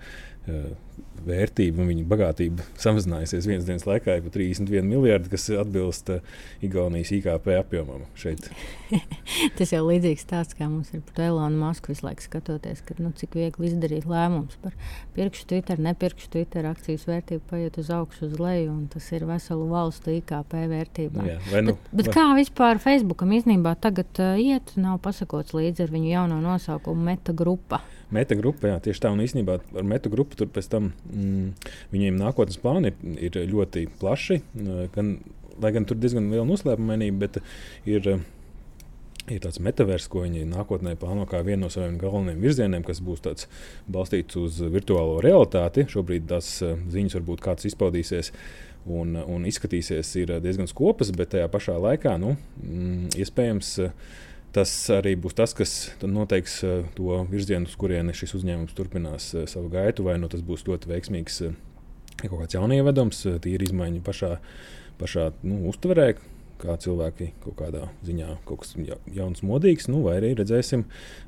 vērtība 1.26 1.84
un 1.84 1.90
viņa 1.92 2.06
bagātība 2.10 2.66
samazinājusies 2.80 3.48
vienas 3.50 3.68
dienas 3.68 3.86
laikā 3.88 4.16
par 4.24 4.34
31 4.34 4.88
miljardu, 4.88 5.32
kas 5.34 5.50
atbilst 5.60 6.12
uh, 6.14 6.24
Igaunijas 6.66 7.12
IKP 7.16 7.52
apjomam 7.58 8.06
šeit. 8.20 8.50
Tas 9.58 9.74
jau 9.74 9.84
līdzīgs 9.86 10.26
tāds, 10.30 10.56
kā 10.58 10.68
mums 10.70 10.92
ir 10.96 11.04
par 11.12 11.26
Elonu 11.28 11.60
Masku 11.60 11.92
visu 11.94 12.08
laiku 12.08 12.26
skatoties, 12.26 12.82
ka, 12.86 12.96
nu, 13.02 13.12
cik 13.18 13.38
viegli 13.38 13.70
izdarīt 13.70 14.08
lēmumus 14.10 14.58
par 14.64 14.76
pirkšu 15.18 15.46
Twitter, 15.52 15.82
nepirkšu 15.90 16.32
Twitter 16.34 16.70
akcijas 16.70 17.06
vērtību 17.10 17.46
paiet 17.52 17.80
uz 17.82 17.92
augšu, 17.94 18.30
uz 18.30 18.40
leju, 18.42 18.72
un 18.74 18.88
tas 18.92 19.12
ir 19.16 19.28
veselu 19.30 19.70
valstu 19.70 20.16
IKP 20.18 20.58
vērtībā. 20.74 21.28
Jā, 21.30 21.40
nu, 21.66 21.76
bet, 21.76 21.94
bet 22.02 22.12
vai... 22.12 22.18
kā 22.18 22.26
vispār 22.40 22.82
Facebookam 22.82 23.36
īstenībā 23.38 23.76
tagad 23.84 24.24
uh, 24.24 24.40
iet, 24.40 24.74
nav 24.80 25.00
pasakots 25.06 25.56
līdzi 25.58 25.86
ar 25.86 25.96
viņu 25.96 26.14
jauno 26.16 26.42
nosaukumu 26.44 27.10
Meta 27.10 27.36
grupa. 27.36 27.84
Meta 28.14 28.34
grupa, 28.34 28.72
jā, 28.72 28.80
tieši 28.88 29.04
tā, 29.04 29.12
un 29.14 29.22
īstenībā 29.22 29.60
ar 29.62 29.86
Meta 29.86 30.10
grupu 30.10 30.38
tur 30.40 30.50
pēc 30.50 30.70
tam 30.72 30.92
viņiem 31.94 32.18
nākotnes 32.20 32.60
plāni 32.62 32.94
ir 33.20 33.38
ļoti 33.50 33.88
plaši. 34.02 34.42
Gan, 34.96 35.16
lai 35.62 35.72
gan 35.76 35.88
tur 35.88 36.00
diezgan 36.00 36.32
liela 36.32 36.48
noslēpumainība, 36.50 37.28
bet 37.28 37.42
ir. 37.90 38.20
Ir 39.30 39.44
tāds 39.44 39.60
metavers, 39.62 40.08
ko 40.10 40.24
viņi 40.24 40.48
nākotnē 40.50 40.96
plāno 40.98 41.28
kā 41.30 41.44
vienu 41.46 41.68
no 41.68 41.70
saviem 41.70 42.00
galvenajiem 42.02 42.40
virzieniem, 42.42 42.82
kas 42.88 42.98
būs 43.06 43.22
balstīts 43.86 44.40
uz 44.42 44.56
virtuālo 44.74 45.20
realitāti. 45.22 45.84
Šobrīd 45.92 46.26
tās 46.32 46.48
ziņas 46.64 47.18
varbūt 47.20 47.44
kāds 47.46 47.68
izpaudīsies 47.70 48.32
un, 48.90 49.14
un 49.22 49.46
izskatīsies 49.46 50.16
diezgan 50.42 50.70
skopas, 50.72 51.12
bet 51.14 51.36
tajā 51.36 51.50
pašā 51.52 51.78
laikā 51.78 52.16
nu, 52.18 52.36
mm, 52.64 53.12
iespējams 53.22 53.76
Tas 54.56 54.72
arī 54.94 55.14
būs 55.20 55.36
tas, 55.38 55.54
kas 55.54 55.74
noteiks 56.02 56.60
uh, 56.66 56.82
to 56.98 57.22
virzienu, 57.30 57.70
uz 57.70 57.76
kurieni 57.78 58.16
šis 58.18 58.34
uzņēmums 58.40 58.74
turpinās 58.78 59.30
uh, 59.36 59.46
savu 59.50 59.70
gaitu. 59.74 60.08
Vai 60.08 60.18
nu 60.22 60.30
tas 60.32 60.42
būs 60.46 60.66
ļoti 60.70 60.90
veiksmīgs 60.90 61.44
uh, 61.46 61.54
kaut 62.26 62.42
kāds 62.42 62.58
jaunievedums, 62.58 63.22
tīri 63.44 63.70
izmaiņu 63.70 64.02
pašā, 64.06 64.34
pašā 65.00 65.30
nu, 65.46 65.62
uztverē, 65.70 66.14
kā 66.60 66.76
cilvēki 66.82 67.30
kaut 67.44 67.56
kādā 67.62 67.86
ziņā 68.06 68.34
kaut 68.48 68.64
kas 68.64 68.74
jauns, 69.16 69.44
modīgs, 69.46 69.88
nu, 69.92 70.02
vai 70.06 70.18
arī 70.20 70.34
redzēsim, 70.38 70.84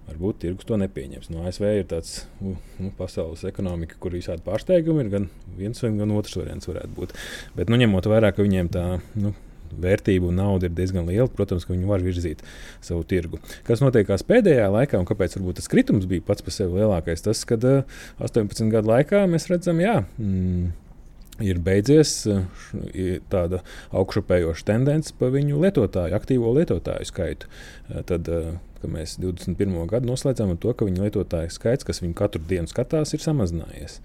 varbūt 0.10 0.42
tirgus 0.44 0.68
to 0.68 0.80
nepieņems. 0.82 1.30
No 1.32 1.46
ASV 1.48 1.68
ir 1.78 1.88
tāds 1.92 2.26
nu, 2.42 2.58
pasaules 2.98 3.46
ekonomika, 3.48 4.00
kur 4.02 4.16
visādi 4.18 4.44
pārsteigumi 4.48 5.06
ir 5.06 5.14
gan 5.14 5.30
viens, 5.60 5.80
gan 5.82 6.18
otrs 6.18 6.36
variants 6.42 6.68
varētu 6.68 6.98
būt. 6.98 7.16
Bet 7.56 7.72
nu, 7.72 7.80
ņemot 7.82 8.12
vērā, 8.12 8.34
ka 8.36 8.46
viņiem 8.46 8.72
tā. 8.74 8.86
Nu, 9.16 9.34
vērtība 9.82 10.30
un 10.30 10.40
nauda 10.42 10.68
ir 10.68 10.76
diezgan 10.78 11.08
liela, 11.10 11.30
protams, 11.32 11.66
ka 11.68 11.74
viņi 11.74 11.90
var 11.90 12.04
virzīt 12.06 12.44
savu 12.84 13.06
tirgu. 13.08 13.42
Kas 13.68 13.84
notiekās 13.84 14.26
pēdējā 14.28 14.68
laikā, 14.74 15.00
un 15.00 15.08
kāpēc 15.10 15.38
tas 15.58 15.72
kritums 15.72 16.08
bija 16.10 16.26
pats 16.28 16.46
par 16.46 16.56
sevi 16.56 16.82
lielākais, 16.82 17.24
tas, 17.26 17.46
kad 17.48 17.64
18 17.64 18.66
uh, 18.66 18.72
gadu 18.74 18.92
laikā 18.92 19.26
mēs 19.32 19.50
redzam, 19.52 19.82
jā. 19.84 20.02
Mm, 20.18 20.72
ir 21.46 21.62
beidzies 21.64 22.16
uh, 22.30 22.44
tāda 23.32 23.62
augšupējoša 23.92 24.68
tendence 24.68 25.16
par 25.18 25.34
viņu 25.36 25.62
lietotāju, 25.62 26.18
aktīvo 26.18 26.54
lietotāju 26.58 27.08
skaitu. 27.10 27.50
Uh, 27.90 28.02
tad, 28.08 28.30
ka 28.82 28.90
mēs 28.90 29.18
21. 29.22 29.86
gadu 29.90 30.10
noslēdzām 30.10 30.56
ar 30.56 30.60
to, 30.62 30.74
ka 30.74 30.88
viņu 30.88 31.06
lietotāju 31.06 31.54
skaits, 31.54 31.86
kas 31.88 32.02
viņu 32.02 32.18
katru 32.18 32.42
dienu 32.50 32.70
skatās, 32.72 33.14
ir 33.14 33.24
samazinājies. 33.24 34.00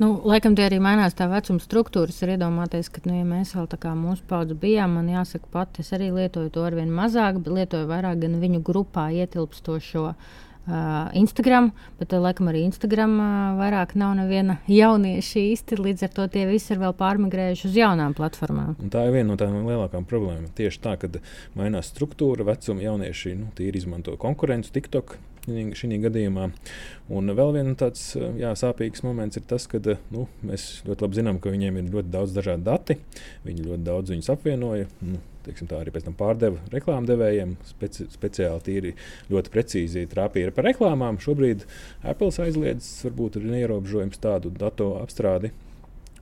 Nu, 0.00 0.14
laikam 0.26 0.54
tie 0.56 0.64
arī 0.66 0.78
mainās 0.82 1.14
tā 1.14 1.28
vecuma 1.30 1.60
struktūras. 1.62 2.16
Ir 2.24 2.34
iedomāties, 2.34 2.88
ka, 2.90 3.02
nu, 3.04 3.18
ja 3.20 3.26
mēs 3.28 3.52
vēl 3.54 3.68
tā 3.70 3.78
kā 3.82 3.92
mūsu 3.94 4.24
paudze 4.28 4.56
bijām, 4.58 4.96
man 4.96 5.10
jāsaka, 5.12 5.50
pat 5.52 5.82
es 5.82 5.92
arī 5.96 6.08
lietoju 6.16 6.52
to 6.54 6.64
arvien 6.64 6.90
mazāk, 6.94 7.42
bet 7.44 7.52
lietoju 7.60 7.90
vairāk 7.90 8.22
gan 8.24 8.38
viņu 8.42 8.62
grupā 8.66 9.10
ietilpstošo. 9.20 10.06
Uh, 10.10 10.38
Instagram, 11.18 11.70
bet 12.00 12.12
laikam 12.16 12.50
arī 12.50 12.64
Instagram 12.68 13.16
vairāk 13.60 13.96
nav 14.00 14.14
neviena 14.18 14.58
jaunieša 14.70 15.42
īsti. 15.42 15.80
Līdz 15.80 16.06
ar 16.06 16.14
to 16.16 16.28
tie 16.34 16.46
visi 16.50 16.74
ir 16.74 16.82
vēl 16.82 16.94
pārmigrējuši 16.98 17.68
uz 17.70 17.78
jaunām 17.80 18.14
platformām. 18.18 18.76
Un 18.80 18.92
tā 18.92 19.06
ir 19.06 19.16
viena 19.16 19.32
no 19.32 19.38
tām 19.40 19.56
lielākajām 19.66 20.06
problēmām. 20.10 20.50
Tieši 20.56 20.82
tā, 20.84 20.96
kad 21.00 21.20
mainās 21.58 21.90
struktūra, 21.92 22.46
vecuma 22.48 22.84
jaunieši 22.84 23.36
nu, 23.40 23.50
izmanto 23.70 24.16
konkurenci, 24.20 24.72
TikTok, 24.74 25.16
šī 25.46 25.98
gadījumā. 26.02 26.50
Un 27.10 27.32
vēl 27.34 27.52
viens 27.56 27.78
tāds 27.80 28.02
jā, 28.16 28.52
sāpīgs 28.58 29.02
moments 29.06 29.36
ir 29.36 29.44
tas, 29.48 29.66
ka 29.66 29.80
nu, 30.10 30.26
mēs 30.46 30.82
ļoti 30.86 31.06
labi 31.06 31.18
zinām, 31.18 31.40
ka 31.40 31.50
viņiem 31.50 31.80
ir 31.80 31.92
ļoti 31.94 32.12
daudz 32.12 32.34
dažādu 32.36 32.66
datu. 32.66 32.96
Viņi 33.44 33.66
ļoti 33.66 33.84
daudz 33.86 34.10
viņus 34.14 34.30
apvienoja. 34.34 34.88
Nu, 35.00 35.20
teiksim, 35.46 35.68
tā 35.70 35.80
arī 35.80 35.94
pēc 35.94 36.06
tam 36.06 36.16
pārdeva 36.18 36.60
reklāmdevējiem. 36.74 37.56
Speci 37.70 38.06
speciāli 38.12 38.64
tīri 38.66 38.92
ļoti 39.30 39.54
precīzi 39.54 40.06
trāpīja 40.10 40.52
par 40.56 40.68
reklāmām. 40.68 41.20
Šobrīd 41.22 41.64
Apple 42.02 42.30
aizliedz 42.44 42.92
varbūt 43.06 43.40
ir 43.40 43.48
neierobežojums 43.50 44.20
tādu 44.22 44.52
datu 44.54 44.94
apstrādi. 45.00 45.52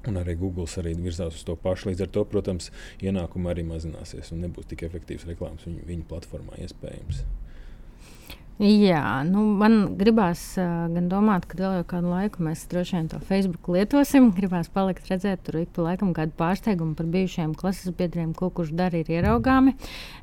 Un 0.08 0.16
arī 0.20 0.36
Google 0.38 0.68
arī 0.80 0.94
virzās 0.94 1.36
uz 1.36 1.44
to 1.44 1.56
pašu. 1.58 1.90
Līdz 1.90 2.06
ar 2.06 2.12
to, 2.14 2.24
protams, 2.30 2.70
ienākumi 3.02 3.50
arī 3.50 3.66
mazināsies 3.66 4.30
un 4.32 4.46
nebūs 4.46 4.70
tik 4.70 4.86
efektīvs 4.86 5.26
reklāmas 5.28 5.66
viņu, 5.66 5.84
viņu 5.90 6.08
platformā 6.08 6.62
iespējams. 6.64 7.24
Jā, 8.58 9.22
nu, 9.22 9.44
man 9.54 9.92
gribās 10.00 10.40
uh, 10.58 10.88
gan 10.90 11.04
domāt, 11.06 11.44
ka 11.46 11.54
vēl 11.60 11.84
kādu 11.86 12.08
laiku 12.10 12.42
mēs 12.42 12.64
droši 12.66 12.96
vien 12.96 13.10
to 13.12 13.20
Facebook 13.22 13.68
lietosim. 13.70 14.32
Gribās 14.34 14.66
palikt 14.74 15.06
redzēt, 15.06 15.44
tur 15.46 15.60
ik 15.60 15.70
pa 15.76 15.84
laikam 15.86 16.10
kādu 16.16 16.34
pārsteigumu 16.40 16.96
par 16.98 17.06
bijušiem 17.12 17.52
klases 17.58 17.94
biedriem, 17.94 18.32
ko 18.34 18.48
kurš 18.50 18.72
dara, 18.74 18.98
ir 18.98 19.12
ieraugāmi. 19.14 19.76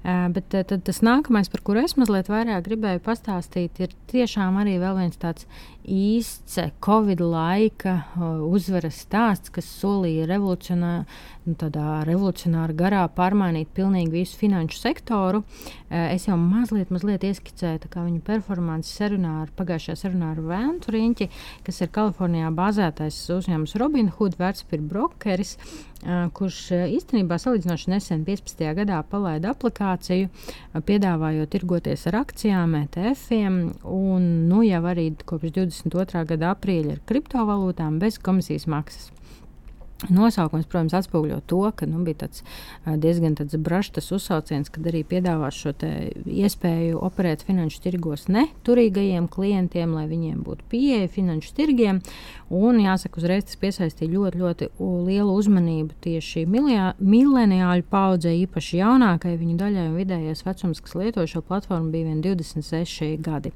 Uh, 0.03 0.27
bet 0.35 0.51
uh, 0.51 0.67
tas 0.67 0.99
nākamais, 1.07 1.47
par 1.53 1.63
kuru 1.63 1.85
es 1.87 1.95
mazliet 1.95 2.27
vairāk 2.27 2.67
gribēju 2.67 3.05
pastāstīt, 3.07 3.79
ir 3.79 3.95
tiešām 4.11 4.59
arī 4.65 4.75
vēl 4.83 4.99
viens 4.99 5.15
tāds 5.21 5.47
īsts 5.91 6.57
Covid 6.83 7.21
laika 7.21 7.95
uh, 8.15 8.41
uzvaras 8.49 9.03
stāsts, 9.05 9.51
kas 9.53 9.69
solīja 9.81 10.27
revolucionāru 10.29 11.05
nu, 11.45 11.53
tādā 11.59 12.01
revolucionāra 12.07 12.73
garā 12.77 13.03
pārmainīt 13.13 13.69
pilnīgi 13.77 14.13
visu 14.13 14.39
finanšu 14.39 14.79
sektoru. 14.81 15.43
Eh, 15.89 16.15
es 16.15 16.27
jau 16.27 16.37
mazliet, 16.41 16.91
mazliet 16.93 17.25
ieskicēju 17.27 17.89
viņu 17.95 18.21
performanci 18.25 18.89
sarunā 18.91 19.35
ar 19.43 19.51
pagājušajā 19.57 19.97
sarunā 20.01 20.33
ar 20.33 20.41
Vēntu 20.45 20.93
Riņķi, 20.95 21.29
kas 21.65 21.81
ir 21.81 21.93
Kalifornijā 21.93 22.51
bāzētais 22.55 23.19
uzņēmums 23.37 23.77
Robinhood 23.81 24.37
vērtspapīra 24.41 24.89
brokeris, 24.89 25.55
eh, 25.57 25.94
kurš 26.37 26.59
īstenībā 26.95 27.39
salīdzinoši 27.41 27.91
nesen 27.93 28.25
15. 28.27 28.63
gadā 28.77 28.99
palaida 29.09 29.53
aplikāciju, 29.55 30.29
piedāvājot 30.85 31.51
tirgoties 31.55 32.05
ar 32.11 32.21
akcijām, 32.21 32.77
ETF-iem 32.83 33.59
un 33.89 34.29
nu, 34.51 34.61
jau 34.67 34.83
arī 34.91 35.09
kopš 35.25 35.55
22. 35.57 36.25
gada 36.35 36.53
aprīļa 36.53 36.97
ar 36.99 37.03
kriptovalūtām 37.09 37.99
bez 38.03 38.21
komisijas 38.21 38.69
maksas. 38.69 39.14
Nosaukums, 40.11 40.67
protams, 40.67 40.93
atspoguļo 40.97 41.37
to, 41.47 41.61
ka 41.71 41.87
nu, 41.87 42.01
bija 42.03 42.25
tāds 42.25 42.43
diezgan 42.83 43.37
tāds 43.39 43.55
brašs 43.63 44.11
uzsauciens, 44.11 44.67
kad 44.73 44.83
arī 44.91 45.05
piedāvās 45.07 45.55
šo 45.55 45.71
iespēju 46.27 46.99
operēt 46.99 47.45
finanšu 47.47 47.79
tirgos 47.85 48.27
neturīgajiem 48.27 49.29
klientiem, 49.31 49.95
lai 49.95 50.03
viņiem 50.11 50.43
būtu 50.43 50.67
pieeja 50.71 51.07
finanšu 51.15 51.55
tirgiem. 51.55 52.03
Un, 52.51 52.81
jāsaka, 52.83 53.21
uzreiz 53.21 53.47
tas 53.47 53.57
piesaistīja 53.61 54.11
ļoti, 54.11 54.43
ļoti 54.43 54.69
lielu 55.07 55.31
uzmanību 55.39 55.95
tieši 56.03 56.43
mileniāļu 56.45 57.87
paudzei, 57.89 58.41
īpaši 58.43 58.83
jaunākajai 58.83 59.39
viņu 59.39 59.59
daļai 59.63 59.89
un 59.89 59.99
vidējais 60.01 60.43
vecums, 60.45 60.83
kas 60.83 60.99
lieto 60.99 61.23
šo 61.23 61.41
platformu, 61.45 61.93
bija 61.95 62.19
26 62.35 63.15
gadi 63.23 63.55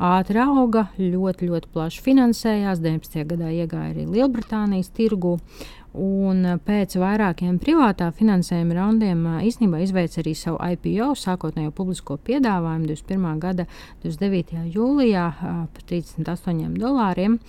ātri 0.00 0.40
auga, 0.40 0.86
ļoti, 0.96 1.50
ļoti 1.50 1.68
plaši 1.74 2.00
finansējās. 2.04 2.80
19. 2.80 3.26
gadā 3.34 3.50
iegāja 3.52 3.92
arī 3.92 4.06
Lielbritānijas 4.08 4.88
tirgu. 4.96 5.36
Uh, 5.36 5.79
Un 5.98 6.44
pēc 6.62 6.94
vairākiem 7.02 7.56
privātā 7.58 8.12
finansējuma 8.14 8.76
raundiem 8.76 9.24
īstenībā 9.42 9.80
izveica 9.82 10.20
arī 10.22 10.36
savu 10.38 10.60
IPO, 10.62 11.08
sākotnējo 11.18 11.72
publisko 11.74 12.14
piedāvājumu 12.28 12.92
21. 12.92 13.40
gada 13.42 13.66
29. 14.04 14.70
jūlijā 14.76 15.26
par 15.40 15.88
38 15.90 16.78
dolāriem. 16.78 17.40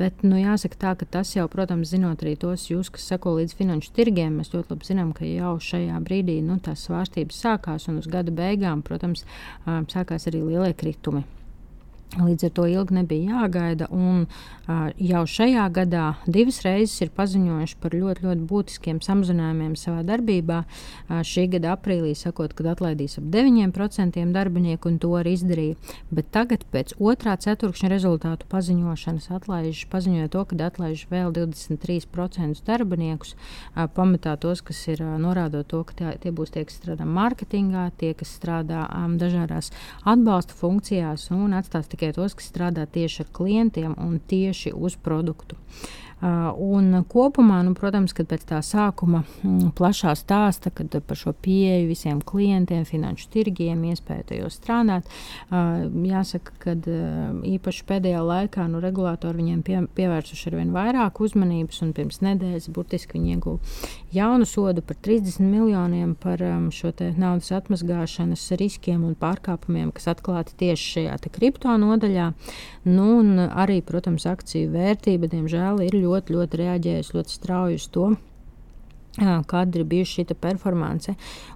Bet 0.00 0.24
nu, 0.26 0.40
jāsaka, 0.40 0.80
tā, 0.80 0.94
ka 0.98 1.06
tas 1.18 1.36
jau, 1.36 1.44
protams, 1.52 1.92
zinot 1.92 2.24
arī 2.24 2.34
tos 2.40 2.66
jūs, 2.72 2.88
kas 2.90 3.04
seko 3.12 3.36
līdz 3.36 3.54
finanšu 3.60 3.92
tirgiem, 3.94 4.40
mēs 4.40 4.50
ļoti 4.56 4.72
labi 4.72 4.88
zinām, 4.88 5.12
ka 5.14 5.28
jau 5.28 5.54
šajā 5.62 6.00
brīdī 6.08 6.40
nu, 6.42 6.56
tās 6.58 6.88
svārstības 6.88 7.44
sākās 7.44 7.86
un 7.92 8.00
uz 8.00 8.10
gada 8.10 8.34
beigām, 8.34 8.82
protams, 8.82 9.28
sākās 9.92 10.26
arī 10.32 10.42
lielie 10.48 10.72
kritumi. 10.74 11.26
Līdz 12.14 12.46
ar 12.46 12.52
to 12.54 12.64
ilgi 12.70 12.94
nebija 12.94 13.40
jāgaida. 13.42 13.88
Un, 13.90 14.22
uh, 14.70 14.86
jau 14.94 15.24
šajā 15.26 15.64
gadā 15.74 16.04
divas 16.30 16.60
reizes 16.62 17.02
ir 17.02 17.10
paziņojuši 17.16 17.78
par 17.82 17.96
ļoti, 17.98 18.22
ļoti 18.22 18.44
būtiskiem 18.46 19.00
samazinājumiem 19.02 19.74
savā 19.76 20.04
darbībā. 20.06 20.60
Uh, 20.62 21.24
šī 21.26 21.48
gada 21.56 21.74
aprīlī 21.74 22.14
sakot, 22.16 22.54
kad 22.56 22.70
atlaidīs 22.70 23.18
ap 23.18 23.26
9% 23.34 24.22
darbinieku, 24.36 24.92
un 24.92 25.00
to 25.02 25.10
arī 25.18 25.34
izdarīja. 25.34 25.80
Bet 26.14 26.30
tagad, 26.30 26.62
pēc 26.70 26.94
otrā 27.02 27.34
ceturkšņa 27.42 27.90
rezultātu 27.90 28.48
paziņošanas, 28.54 29.26
atlaiž, 29.40 29.82
paziņoja 29.90 30.30
to, 30.32 30.46
ka 30.46 30.60
atlaiž 30.70 31.04
vēl 31.10 31.34
23% 31.34 32.62
darbiniekus. 32.70 33.34
Uh, 33.74 33.90
pamatā 33.90 34.36
tos, 34.40 34.62
kas 34.62 34.84
ir 34.94 35.02
uh, 35.02 35.18
norādot 35.20 35.66
to, 35.74 35.82
ka 35.90 35.98
tie, 35.98 36.14
tie 36.22 36.30
būs 36.30 36.54
tie, 36.54 36.64
kas 36.70 36.78
strādā 36.78 37.04
mārketingā, 37.04 37.90
tie, 37.98 38.14
kas 38.14 38.30
strādā 38.38 38.86
um, 38.94 39.18
dažādās 39.18 39.74
atbalsta 40.06 40.54
funkcijās 40.56 41.28
un 41.34 41.58
atstās 41.58 41.90
tikai 41.96 42.12
tos, 42.12 42.36
kas 42.36 42.50
strādā 42.52 42.84
tieši 42.86 43.24
ar 43.24 43.32
klientiem 43.32 43.96
un 43.96 44.20
tieši 44.20 44.74
uz 44.76 44.96
produktu. 45.00 45.56
Un 46.22 47.02
kopumā, 47.12 47.58
nu, 47.66 47.74
protams, 47.76 48.14
kad 48.16 48.30
pēc 48.30 48.46
tā 48.48 48.62
sākuma 48.64 49.20
mm, 49.44 49.74
plašā 49.76 50.14
stāsta 50.16 50.70
par 50.72 51.18
šo 51.20 51.34
pieeju 51.44 51.90
visiem 51.90 52.22
klientiem, 52.24 52.86
finanšu 52.88 53.28
tirgiem, 53.34 53.82
iespēju 53.90 54.24
tajos 54.30 54.56
strādāt, 54.56 55.10
jāsaka, 55.52 56.54
ka 56.62 56.72
uh, 56.72 57.36
īpaši 57.44 57.84
pēdējā 57.90 58.22
laikā 58.24 58.64
nu, 58.72 58.80
regulātori 58.80 59.42
viņiem 59.42 59.60
pie, 59.66 59.82
pievērsuši 59.98 60.48
ar 60.48 60.58
vien 60.62 60.72
vairāk 60.72 61.20
uzmanības, 61.20 61.82
un 61.84 61.92
pirms 61.96 62.22
nedēļas 62.24 62.70
burtiski 62.72 63.18
viņi 63.18 63.36
ieguva 63.36 63.60
jaunu 64.16 64.48
sodu 64.48 64.80
par 64.80 64.96
30 65.04 65.44
miljoniem 65.44 66.14
par 66.14 66.40
šo 66.72 66.92
naudas 67.20 67.52
atmazgāšanas 67.52 68.48
riskiem 68.56 69.04
un 69.04 69.16
pārkāpumiem, 69.20 69.92
kas 69.92 70.08
atklāti 70.14 70.56
tieši 70.64 70.90
šajā 70.94 71.16
kripto 71.34 71.74
nodaļā. 71.80 72.30
Nu, 72.86 73.08
arī, 73.50 73.80
protams, 73.84 74.24
akciju 74.30 74.70
vērtība, 74.72 75.28
diemžēl, 75.32 75.82
ir 75.88 75.96
ļoti 75.98 76.05
ļoti, 76.06 76.38
ļoti 76.38 76.62
reaģējusi 76.62 77.18
ļoti 77.18 77.36
strauji 77.36 77.82
uz 77.82 77.90
to. 77.92 78.14
Kāda 79.16 79.78
ir 79.78 79.86
bijusi 79.88 80.18
šī 80.20 80.34
performance? 80.36 81.14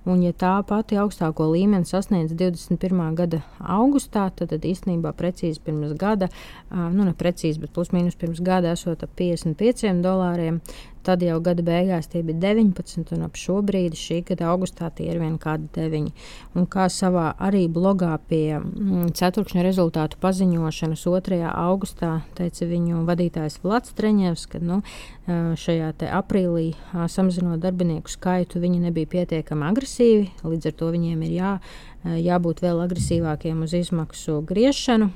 Un, 0.08 0.22
ja 0.24 0.32
tā 0.32 0.54
pati 0.64 0.96
augstāko 0.96 1.44
līmeni 1.50 1.84
sasniedz 1.84 2.32
21. 2.32 3.02
gada 3.18 3.42
augustā, 3.60 4.30
tad, 4.32 4.54
tad 4.54 4.64
īstenībā 4.64 5.12
precīzi 5.12 5.60
pirms 5.64 5.92
gada, 6.00 6.30
nu 6.70 7.04
ne 7.04 7.12
precīzi, 7.12 7.60
bet 7.60 7.74
plus 7.76 7.92
mīnus 7.92 8.16
pirms 8.16 8.40
gada 8.40 8.72
esot 8.72 9.04
ap 9.04 9.12
55 9.20 10.00
dolāriem, 10.00 10.62
Tad 11.06 11.22
jau 11.24 11.38
gada 11.44 11.64
beigās 11.64 12.10
tie 12.12 12.20
bija 12.26 12.38
19, 12.52 13.14
un 13.16 13.24
ap 13.24 13.38
šo 13.40 13.60
brīdi, 13.64 13.96
šī 13.96 14.20
gada 14.28 14.50
augustā, 14.52 14.90
tie 14.92 15.08
ir 15.12 15.20
vien 15.22 15.38
kādi 15.40 15.70
9. 15.76 16.10
Un 16.58 16.68
kā 16.70 16.88
savā 16.92 17.30
arī 17.40 17.66
blogā 17.72 18.12
pie 18.28 18.58
mm, 18.58 19.12
ceturkšņa 19.16 19.64
rezultātu 19.64 20.20
paziņošanas 20.20 21.06
2. 21.08 21.40
augustā 21.48 22.18
teica 22.38 22.68
viņu 22.68 23.04
vadītājs 23.08 23.60
Vlads 23.64 23.96
Treņevs, 23.96 24.46
ka 24.50 24.60
nu, 24.60 24.82
šajā 25.30 25.92
aprīlī 26.16 26.72
samazinot 27.12 27.60
darbinieku 27.62 28.10
skaitu, 28.10 28.60
viņi 28.62 28.82
nebija 28.88 29.10
pietiekami 29.10 29.68
agresīvi, 29.70 30.30
līdz 30.44 30.70
ar 30.70 30.76
to 30.80 30.90
viņiem 30.96 31.24
ir 31.28 31.36
jā 31.38 31.54
jābūt 32.00 32.62
vēl 32.64 32.80
agresīvākiem 32.86 33.60
uz 33.66 33.74
izmaksu 33.76 34.38
griešanu, 34.48 35.10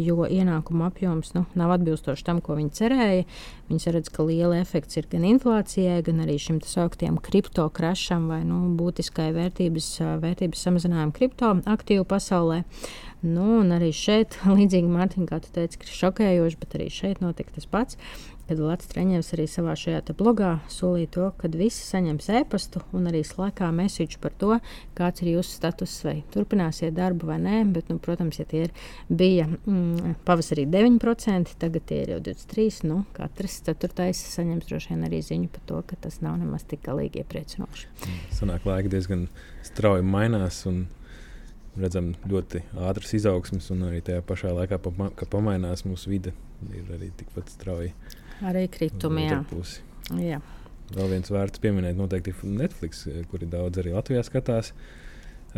jo 0.00 0.24
ienākuma 0.24 0.88
apjoms 0.88 1.34
nu, 1.36 1.44
nav 1.58 1.74
atbilstošs 1.76 2.24
tam, 2.24 2.40
ko 2.40 2.56
viņi 2.56 2.72
cerēja. 2.78 3.26
Viņi 3.68 3.92
redz, 3.94 4.08
ka 4.10 4.24
liela 4.26 4.56
efekts 4.58 4.96
ir 4.98 5.06
gan 5.10 5.26
inflācijai, 5.30 6.00
gan 6.06 6.22
arī 6.24 6.36
šim 6.42 6.60
sauktiem 6.66 7.18
kripto 7.22 7.66
krašam 7.74 8.28
vai 8.30 8.40
nu, 8.46 8.62
būtiskai 8.78 9.30
vērtības, 9.36 9.92
vērtības 10.22 10.66
samazinājumam 10.66 11.14
kripto 11.16 11.52
aktīvu 11.70 12.06
pasaulē. 12.10 12.62
Nu, 13.20 13.60
arī 13.76 13.90
šeit, 13.96 14.38
līdzīgi 14.56 14.90
Mārtiņa, 14.90 15.28
kā 15.28 15.40
tu 15.44 15.52
teici, 15.54 15.80
ir 15.80 15.96
šokējoši, 16.00 16.60
bet 16.62 16.76
arī 16.78 16.90
šeit 16.92 17.24
notika 17.24 17.56
tas 17.56 17.68
pats 17.70 18.00
kad 18.50 18.58
Latvijas 18.58 18.90
treniņš 18.90 19.28
arī 19.36 19.44
savā 19.46 19.76
šajā 19.78 20.14
blogā 20.18 20.56
solīja 20.72 21.08
to, 21.14 21.26
ka 21.38 21.48
visi 21.54 21.84
saņems 21.86 22.26
e-pastu 22.40 22.80
un 22.96 23.06
arī 23.06 23.20
slēgā 23.22 23.68
mēsīču 23.76 24.18
par 24.18 24.34
to, 24.40 24.56
kāds 24.98 25.22
ir 25.22 25.36
jūsu 25.36 25.54
status, 25.54 25.92
vai 26.02 26.16
turpināsiet 26.34 26.96
darbu 26.96 27.28
vai 27.28 27.36
nē. 27.44 27.60
Bet, 27.70 27.92
nu, 27.92 28.00
protams, 28.02 28.40
ja 28.40 28.48
tie 28.50 28.64
ir, 28.66 28.72
bija 29.06 29.46
mm, 29.46 30.16
pavasarī 30.26 30.64
9%, 30.66 31.54
tagad 31.62 31.86
tie 31.86 32.00
ir 32.02 32.14
jau 32.16 32.20
23%. 32.26 32.88
Nu, 32.90 33.04
katrs 33.14 33.60
ceturtais 33.68 34.18
saņems 34.34 34.66
droši 34.66 34.96
vien 34.96 35.06
arī 35.06 35.20
ziņu 35.22 35.50
par 35.54 35.62
to, 35.70 35.82
ka 35.86 35.98
tas 36.08 36.18
nav 36.24 36.40
nemaz 36.40 36.66
tik 36.66 36.82
galīgi 36.88 37.22
iepriecinoši. 37.22 37.86
Sanāk, 38.34 38.66
laika 38.66 38.90
diezgan 38.90 39.28
strauji 39.68 40.02
mainās. 40.02 40.64
Un 40.66 40.88
redzam 41.78 42.16
ļoti 42.26 42.64
ātras 42.82 43.14
izaugsmes, 43.14 43.70
un 43.70 43.86
arī 43.86 44.02
tajā 44.02 44.24
pašā 44.26 44.50
laikā, 44.56 44.80
kad 45.14 45.30
pamainās 45.30 45.86
mūsu 45.86 46.10
vide, 46.10 46.34
ir 46.74 46.90
arī 46.96 47.12
tikpat 47.20 47.54
strauji 47.54 47.94
Arī 48.46 48.64
kritumi. 48.72 49.26
Jā. 49.28 49.40
Jā. 50.20 50.40
Vēl 50.90 51.12
viens 51.12 51.30
vērts 51.30 51.62
pieminēt, 51.62 51.98
noteikti 51.98 52.34
Netflix, 52.50 53.04
kuri 53.30 53.46
daudz 53.50 53.78
arī 53.82 53.92
Latvijā 53.94 54.24
skatās. 54.26 54.72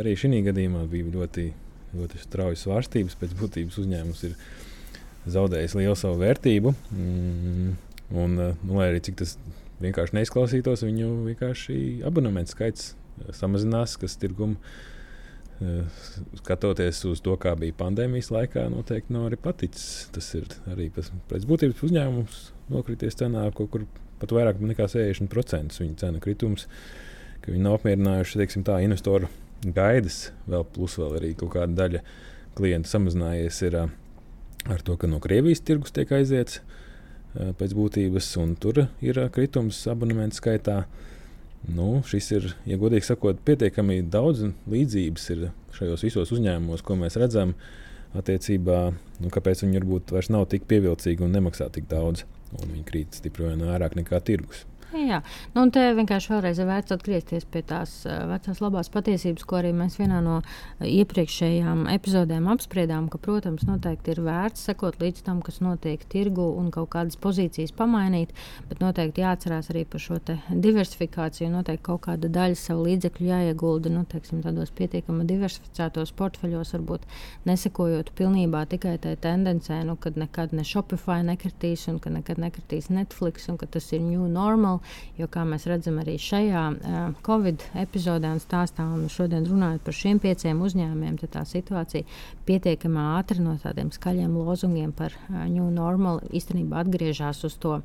Arī 0.01 0.15
šī 0.17 0.43
gadījumā 0.49 0.85
bija 0.91 1.09
ļoti, 1.15 1.47
ļoti 1.97 2.21
straujas 2.21 2.65
svārstības. 2.67 3.17
Pēc 3.21 3.35
būtības 3.39 3.79
uzņēmums 3.81 4.23
ir 4.29 4.37
zaudējis 5.33 5.77
lielu 5.79 5.97
savu 5.99 6.21
vērtību. 6.21 6.75
Mm, 6.93 7.75
un, 8.13 8.39
nu, 8.41 8.79
lai 8.79 8.91
arī 8.91 9.03
cik 9.05 9.21
tas 9.23 9.37
vienkārši 9.83 10.19
neizklausītos, 10.19 10.85
viņu 10.87 11.13
vienkārši 11.31 11.77
abonementu 12.09 12.55
skaits 12.55 12.93
samazinās, 13.37 13.97
kas 14.01 14.19
tirgumu 14.21 14.59
skatoties 16.41 17.03
uz 17.09 17.21
to, 17.25 17.37
kā 17.41 17.55
bija 17.59 17.77
pandēmijas 17.79 18.31
laikā, 18.35 18.67
noteikti 18.73 19.15
nav 19.15 19.29
arī 19.29 19.39
paticis. 19.41 20.09
Tas 20.15 20.29
ir 20.39 20.49
arī 20.73 20.89
pēc 20.95 21.47
būtības 21.49 21.85
uzņēmums 21.89 22.41
nokrities 22.73 23.19
cenā 23.21 23.47
kaut 23.57 23.73
kur 23.75 23.87
pat 24.23 24.35
vairāk 24.35 24.61
nekā 24.63 24.87
60% 24.91 25.81
viņa 25.83 25.99
cena 26.05 26.21
kritums, 26.23 26.69
ka 27.43 27.51
viņi 27.51 27.65
nav 27.65 27.81
apmierinājuši 27.81 28.43
teiksim, 28.43 28.67
tā, 28.67 28.79
investoru 28.85 29.31
gaidas, 29.63 30.31
vēl 30.51 30.67
plus 30.75 30.99
vēl 30.99 31.19
arī 31.19 31.33
kaut 31.39 31.55
kāda 31.57 31.75
daļa 31.79 32.03
klientu 32.59 32.91
samazinājies 32.91 33.63
ir, 33.67 33.79
ar 34.71 34.85
to, 34.87 34.97
ka 34.99 35.11
no 35.11 35.19
Krievijas 35.23 35.65
tirgus 35.67 35.95
tiek 35.95 36.11
aiziets 36.15 36.61
pēc 37.33 37.75
būtības, 37.75 38.29
un 38.43 38.55
tur 38.61 38.85
ir 39.03 39.19
kritums 39.35 39.81
abonementu 39.91 40.39
skaitā. 40.39 40.83
Nu, 41.71 42.01
šis 42.07 42.31
ir, 42.35 42.49
ja 42.67 42.77
godīgi 42.81 43.07
sakot, 43.07 43.39
pietiekami 43.47 44.01
daudz 44.11 44.49
līdzības 44.71 45.29
ir 45.35 45.49
šajos 45.77 46.03
visos 46.09 46.33
uzņēmumos, 46.35 46.83
ko 46.83 46.99
mēs 46.99 47.19
redzam. 47.21 47.55
Attiecībā, 48.19 48.81
nu, 49.23 49.31
kāpēc 49.33 49.63
viņi 49.63 49.79
varbūt 49.79 50.11
vairs 50.13 50.29
nav 50.29 50.45
tik 50.53 50.67
pievilcīgi 50.69 51.25
un 51.25 51.33
nemaksā 51.33 51.71
tik 51.73 51.87
daudz 51.89 52.27
un 52.61 52.75
viņi 52.75 52.85
krīt 52.89 53.17
stipri 53.17 53.49
vien 53.49 53.65
vairāk 53.65 53.97
nekā 53.97 54.21
tirgus. 54.27 54.67
Jā, 54.93 55.23
nu, 55.55 55.63
un 55.65 55.71
te 55.73 55.81
vienkārši 55.97 56.35
vēlreiz 56.35 56.59
ir 56.61 56.67
vērts 56.69 56.93
atgriezties 56.93 57.47
pie 57.49 57.63
tās 57.65 57.95
uh, 58.05 58.27
vecās 58.29 58.59
labās 58.61 58.91
patiesības, 58.93 59.45
ko 59.49 59.57
arī 59.57 59.71
mēs 59.73 59.95
vienā 59.97 60.19
no 60.21 60.35
iepriekšējām 60.85 61.87
epizodēm 61.95 62.51
apspriedām. 62.53 63.07
Ka, 63.09 63.17
protams, 63.23 63.65
noteikti 63.65 64.13
ir 64.13 64.21
vērts 64.27 64.67
sekot 64.69 64.99
līdz 65.01 65.23
tam, 65.25 65.41
kas 65.45 65.63
notiek 65.65 66.05
tirgu 66.13 66.45
un 66.61 66.69
kaut 66.75 66.91
kādas 66.93 67.17
pozīcijas 67.17 67.73
pamainīt, 67.79 68.35
bet 68.69 68.83
noteikti 68.85 69.25
jāatcerās 69.25 69.71
arī 69.73 69.87
par 69.89 70.05
šo 70.05 70.19
diversifikāciju. 70.51 71.49
Noteikti 71.55 71.87
kaut 71.89 72.05
kāda 72.11 72.29
daļa 72.37 72.61
savu 72.61 72.85
līdzekļu 72.91 73.31
jāiegulda 73.31 73.95
nu, 73.97 74.05
teiksim, 74.13 74.45
tādos 74.45 74.75
pietiekami 74.77 75.25
diversificētos 75.31 76.13
portfeļos, 76.21 76.75
varbūt 76.77 77.09
nesekojot 77.49 78.13
pilnībā 78.21 78.67
tikai 78.77 78.99
tai 79.01 79.17
tendencē, 79.17 79.81
nu, 79.89 79.97
kad 79.97 80.21
nekad 80.21 80.53
ne 80.53 80.69
Shopify 80.69 81.23
nekritīs 81.25 81.89
un 81.89 81.97
ka 82.03 82.13
nekad 82.13 82.45
nekritīs 82.45 82.93
Netflix 82.93 83.49
un 83.49 83.57
ka 83.57 83.73
tas 83.73 83.89
ir 83.97 84.05
new 84.05 84.29
normal 84.29 84.82
Jo, 85.19 85.29
kā 85.33 85.45
mēs 85.49 85.67
redzam 85.71 85.99
arī 86.03 86.17
šajā 86.21 86.65
uh, 86.73 87.03
Covid 87.27 87.67
epizodē 87.83 88.33
un 88.37 88.43
stāstā, 88.43 88.87
un 88.87 89.09
šodien 89.13 89.47
runājot 89.49 89.85
par 89.87 89.99
šiem 89.99 90.23
pieciem 90.23 90.63
uzņēmumiem, 90.65 91.19
tad 91.23 91.35
tā 91.37 91.45
situācija 91.49 92.09
pietiekami 92.49 93.07
ātri 93.19 93.45
no 93.45 93.57
tādiem 93.63 93.93
skaļiem 93.95 94.35
lozungiem 94.37 94.93
par 94.97 95.15
uh, 95.17 95.45
new 95.47 95.69
normal 95.73 96.23
īstenībā 96.33 96.83
atgriežas 96.85 97.45
uz 97.49 97.59
to 97.63 97.79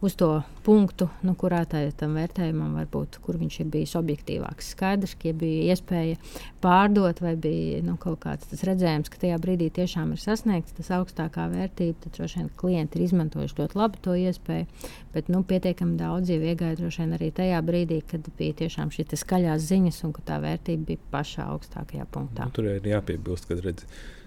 uz 0.00 0.14
to 0.18 0.42
punktu, 0.64 1.08
nu, 1.24 1.32
kurā 1.38 1.62
tā, 1.68 1.80
tam 1.96 2.16
vērtējumam 2.18 2.74
var 2.76 2.88
būt, 2.92 3.18
kur 3.24 3.38
viņš 3.40 3.58
ir 3.62 3.68
bijis 3.72 3.94
objektīvāks. 3.98 4.72
Skaidrs, 4.74 5.14
ka 5.16 5.30
ja 5.30 5.36
bija 5.38 5.72
iespēja 5.72 6.18
pārdot, 6.64 7.22
vai 7.24 7.34
bija 7.40 7.80
nu, 7.86 7.96
kaut 8.00 8.20
kāds 8.24 8.64
redzējums, 8.66 9.10
ka 9.12 9.22
tajā 9.22 9.38
brīdī 9.42 9.70
tiešām 9.78 10.12
ir 10.12 10.20
sasniegts 10.20 10.76
tas 10.76 10.92
augstākā 10.98 11.46
vērtība, 11.52 11.96
tad 12.04 12.18
droši 12.18 12.42
vien 12.42 12.52
klienti 12.60 13.00
ir 13.00 13.06
izmantojuši 13.06 13.58
ļoti 13.62 13.80
labi 13.80 14.02
to 14.04 14.18
iespēju. 14.26 14.68
Bet 15.16 15.32
nu, 15.32 15.42
pietiekami 15.48 15.96
daudz 16.00 16.34
jau 16.34 16.40
iegāja 16.42 16.80
droši 16.82 17.04
vien 17.04 17.16
arī 17.16 17.32
tajā 17.40 17.64
brīdī, 17.64 18.02
kad 18.10 18.30
bija 18.38 18.60
tiešām 18.64 18.92
šī 18.92 19.08
skaļās 19.16 19.68
ziņas 19.70 20.04
un 20.04 20.14
ka 20.16 20.28
tā 20.28 20.40
vērtība 20.44 20.90
bija 20.92 21.10
pašā 21.14 21.48
augstākajā 21.56 22.08
punktā. 22.12 22.50
Nu, 22.50 22.56
tur 22.56 22.68
ir 22.74 22.84
jāpiebilst, 22.84 23.48
ka 23.48 23.56
redz, 23.62 23.86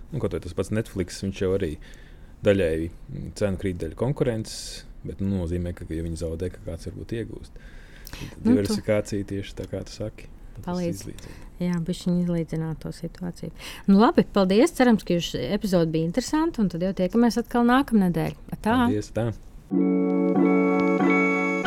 nu, 0.09 0.21
tas 0.25 0.55
pats 0.57 0.73
Netflix 0.73 1.21
jau 1.21 1.53
arī 1.59 1.75
daļēji 2.45 2.93
cenu 3.37 3.59
krīt 3.59 3.81
dēļ 3.81 3.97
konkurences 3.99 4.88
Bet 5.05 5.21
nu, 5.23 5.31
nozīmē, 5.37 5.73
ka, 5.77 5.87
ja 5.93 6.03
viņi 6.05 6.19
zaudē, 6.19 6.49
ka 6.53 6.63
kāds 6.65 6.89
varbūt 6.89 7.15
iegūst. 7.19 7.61
Nu, 8.43 8.51
Diversifikācija 8.51 9.23
tu... 9.23 9.29
tieši 9.35 9.55
tā 9.61 9.67
kā 9.71 9.83
tu 9.87 9.95
saki. 9.95 10.27
Palīdz. 10.65 11.05
Jā, 11.59 11.77
viņš 11.87 12.01
izlīdzināt 12.11 12.81
to 12.83 12.91
situāciju. 12.95 13.51
Nu, 13.87 13.99
labi, 14.01 14.25
paldies. 14.35 14.73
Cerams, 14.75 15.05
ka 15.07 15.15
jūsu 15.15 15.39
epizode 15.55 15.91
bija 15.93 16.07
interesanta. 16.07 16.63
Un 16.63 16.71
tad 16.71 16.83
jau 16.83 16.91
tiekamies 16.95 17.39
atkal 17.39 17.67
nākamnedēļ. 17.69 18.35
Tā. 18.57 18.73
Paldies, 18.73 19.11
tā. 19.15 19.29